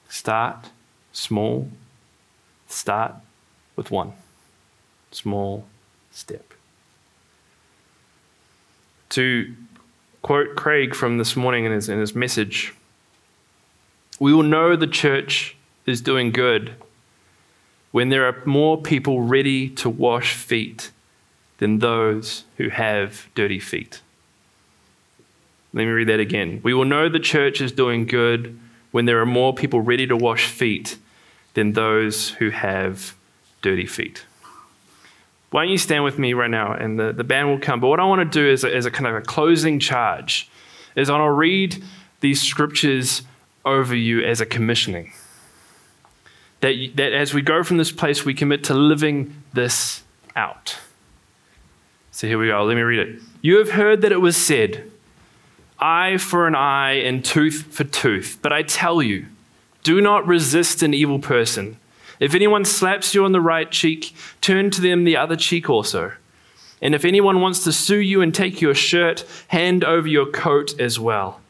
Start 0.09 0.71
small, 1.13 1.71
start 2.67 3.15
with 3.77 3.91
one 3.91 4.13
small 5.11 5.67
step. 6.13 6.55
To 9.11 9.55
quote 10.23 10.57
Craig 10.57 10.95
from 10.95 11.19
this 11.19 11.37
morning 11.37 11.65
in 11.65 11.73
his, 11.73 11.89
in 11.89 11.99
his 11.99 12.15
message, 12.15 12.75
we 14.19 14.33
will 14.33 14.43
know 14.43 14.77
the 14.77 14.87
church 14.87 15.57
is 15.85 16.01
doing 16.01 16.31
good 16.31 16.75
when 17.91 18.09
there 18.09 18.27
are 18.27 18.43
more 18.47 18.81
people 18.81 19.21
ready 19.23 19.69
to 19.69 19.91
wash 19.91 20.35
feet 20.35 20.91
than 21.59 21.79
those 21.79 22.45
who 22.57 22.69
have 22.69 23.29
dirty 23.35 23.59
feet. 23.59 24.01
Let 25.75 25.85
me 25.85 25.91
read 25.91 26.09
that 26.09 26.21
again. 26.21 26.61
We 26.63 26.75
will 26.75 26.85
know 26.85 27.09
the 27.09 27.19
church 27.19 27.61
is 27.61 27.73
doing 27.73 28.07
good 28.07 28.59
when 28.91 29.07
there 29.07 29.21
are 29.21 29.27
more 29.27 29.55
people 29.55 29.81
ready 29.81 30.07
to 30.07 30.17
wash 30.17 30.47
feet 30.47 30.99
than 31.55 31.73
those 31.73 32.31
who 32.31 32.51
have 32.51 33.15
dirty 33.63 33.87
feet. 33.87 34.25
Why 35.53 35.65
don't 35.65 35.71
you 35.71 35.79
stand 35.79 36.03
with 36.03 36.19
me 36.19 36.33
right 36.33 36.51
now 36.51 36.73
and 36.73 36.99
the, 36.99 37.13
the 37.13 37.25
band 37.25 37.49
will 37.49 37.59
come. 37.59 37.79
But 37.79 37.89
what 37.89 38.01
I 38.01 38.05
want 38.05 38.21
to 38.21 38.39
do 38.39 38.49
is 38.49 38.65
a, 38.65 38.75
as 38.75 38.87
a 38.87 38.91
kind 38.91 39.07
of 39.07 39.15
a 39.15 39.21
closing 39.21 39.79
charge 39.79 40.51
is 40.97 41.11
I 41.11 41.13
want 41.13 41.29
to 41.29 41.33
read 41.33 41.85
these 42.21 42.41
scriptures 42.41 43.23
over 43.65 43.95
you 43.95 44.25
as 44.25 44.41
a 44.41 44.47
commissioning. 44.47 45.13
That, 46.61 46.93
that 46.97 47.13
as 47.13 47.35
we 47.35 47.43
go 47.43 47.63
from 47.63 47.77
this 47.77 47.93
place, 47.93 48.25
we 48.25 48.33
commit 48.33 48.65
to 48.65 48.75
living 48.75 49.43
this 49.53 50.03
out. 50.35 50.79
So 52.13 52.27
here 52.27 52.39
we 52.39 52.47
go. 52.47 52.65
Let 52.65 52.75
me 52.75 52.83
read 52.83 53.07
it. 53.07 53.23
You 53.43 53.59
have 53.59 53.73
heard 53.73 54.01
that 54.03 54.13
it 54.13 54.23
was 54.23 54.39
said, 54.39 54.91
eye 55.79 56.17
for 56.17 56.47
an 56.47 56.55
eye 56.55 56.93
and 56.93 57.23
tooth 57.23 57.65
for 57.71 57.85
tooth. 57.85 58.39
But 58.41 58.55
I 58.55 58.63
tell 58.63 59.03
you, 59.03 59.27
do 59.83 60.01
not 60.01 60.27
resist 60.27 60.83
an 60.83 60.95
evil 60.95 61.19
person. 61.19 61.77
If 62.23 62.37
anyone 62.37 62.65
slaps 62.65 63.17
you 63.17 63.25
on 63.25 63.33
the 63.33 63.41
right 63.41 63.69
cheek, 63.69 64.15
turn 64.41 64.71
to 64.71 64.81
them 64.81 65.03
the 65.03 65.17
other 65.17 65.35
cheek 65.35 65.69
also. 65.69 66.13
And 66.81 66.95
if 66.95 67.05
anyone 67.05 67.41
wants 67.41 67.65
to 67.65 67.73
sue 67.73 67.99
you 67.99 68.21
and 68.23 68.33
take 68.33 68.61
your 68.61 68.77
shirt, 68.77 69.25
hand 69.49 69.83
over 69.83 70.07
your 70.07 70.27
coat 70.27 70.79
as 70.79 71.01
well. 71.01 71.41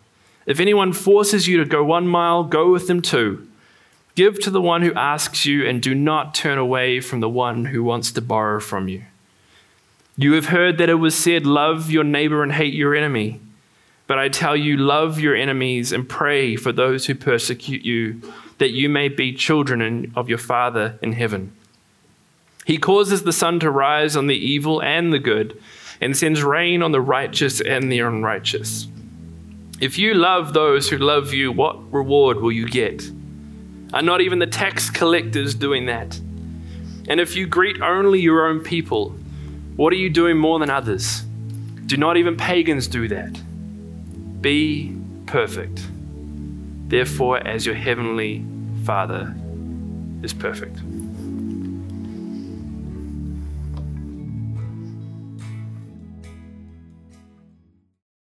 If 0.46 0.60
anyone 0.60 0.94
forces 0.94 1.46
you 1.46 1.58
to 1.58 1.66
go 1.66 1.84
one 1.84 2.06
mile, 2.06 2.42
go 2.44 2.72
with 2.72 2.86
them 2.86 3.02
two. 3.02 3.46
Give 4.14 4.40
to 4.40 4.50
the 4.50 4.62
one 4.62 4.80
who 4.80 4.94
asks 4.94 5.44
you, 5.44 5.62
and 5.66 5.82
do 5.82 5.94
not 5.94 6.34
turn 6.34 6.56
away 6.56 7.00
from 7.00 7.20
the 7.20 7.28
one 7.28 7.66
who 7.66 7.84
wants 7.84 8.10
to 8.12 8.22
borrow 8.22 8.58
from 8.58 8.88
you. 8.88 9.02
You 10.16 10.32
have 10.32 10.46
heard 10.46 10.78
that 10.78 10.88
it 10.88 10.94
was 10.94 11.14
said, 11.14 11.44
Love 11.44 11.90
your 11.90 12.04
neighbor 12.04 12.42
and 12.42 12.52
hate 12.52 12.72
your 12.72 12.94
enemy. 12.94 13.40
But 14.06 14.18
I 14.18 14.30
tell 14.30 14.56
you, 14.56 14.78
love 14.78 15.20
your 15.20 15.36
enemies 15.36 15.92
and 15.92 16.08
pray 16.08 16.56
for 16.56 16.72
those 16.72 17.04
who 17.04 17.14
persecute 17.14 17.82
you, 17.82 18.22
that 18.62 18.70
you 18.70 18.88
may 18.88 19.08
be 19.08 19.32
children 19.32 20.12
of 20.14 20.28
your 20.28 20.38
Father 20.38 20.96
in 21.02 21.14
heaven. 21.14 21.52
He 22.64 22.78
causes 22.78 23.24
the 23.24 23.32
sun 23.32 23.58
to 23.58 23.68
rise 23.68 24.14
on 24.14 24.28
the 24.28 24.36
evil 24.36 24.80
and 24.80 25.12
the 25.12 25.18
good, 25.18 25.60
and 26.00 26.16
sends 26.16 26.44
rain 26.44 26.80
on 26.80 26.92
the 26.92 27.00
righteous 27.00 27.60
and 27.60 27.90
the 27.90 27.98
unrighteous. 27.98 28.86
If 29.80 29.98
you 29.98 30.14
love 30.14 30.52
those 30.52 30.88
who 30.88 30.98
love 30.98 31.32
you, 31.32 31.50
what 31.50 31.92
reward 31.92 32.40
will 32.40 32.52
you 32.52 32.68
get? 32.68 33.02
Are 33.92 34.00
not 34.00 34.20
even 34.20 34.38
the 34.38 34.46
tax 34.46 34.90
collectors 34.90 35.56
doing 35.56 35.86
that? 35.86 36.14
And 37.08 37.18
if 37.18 37.34
you 37.34 37.48
greet 37.48 37.82
only 37.82 38.20
your 38.20 38.46
own 38.46 38.60
people, 38.60 39.10
what 39.74 39.92
are 39.92 39.96
you 39.96 40.08
doing 40.08 40.38
more 40.38 40.60
than 40.60 40.70
others? 40.70 41.22
Do 41.86 41.96
not 41.96 42.16
even 42.16 42.36
pagans 42.36 42.86
do 42.86 43.08
that? 43.08 44.40
Be 44.40 44.96
perfect. 45.26 45.84
Therefore, 46.86 47.44
as 47.44 47.66
your 47.66 47.74
heavenly 47.74 48.46
Father 48.84 49.34
is 50.22 50.34
perfect. 50.34 50.80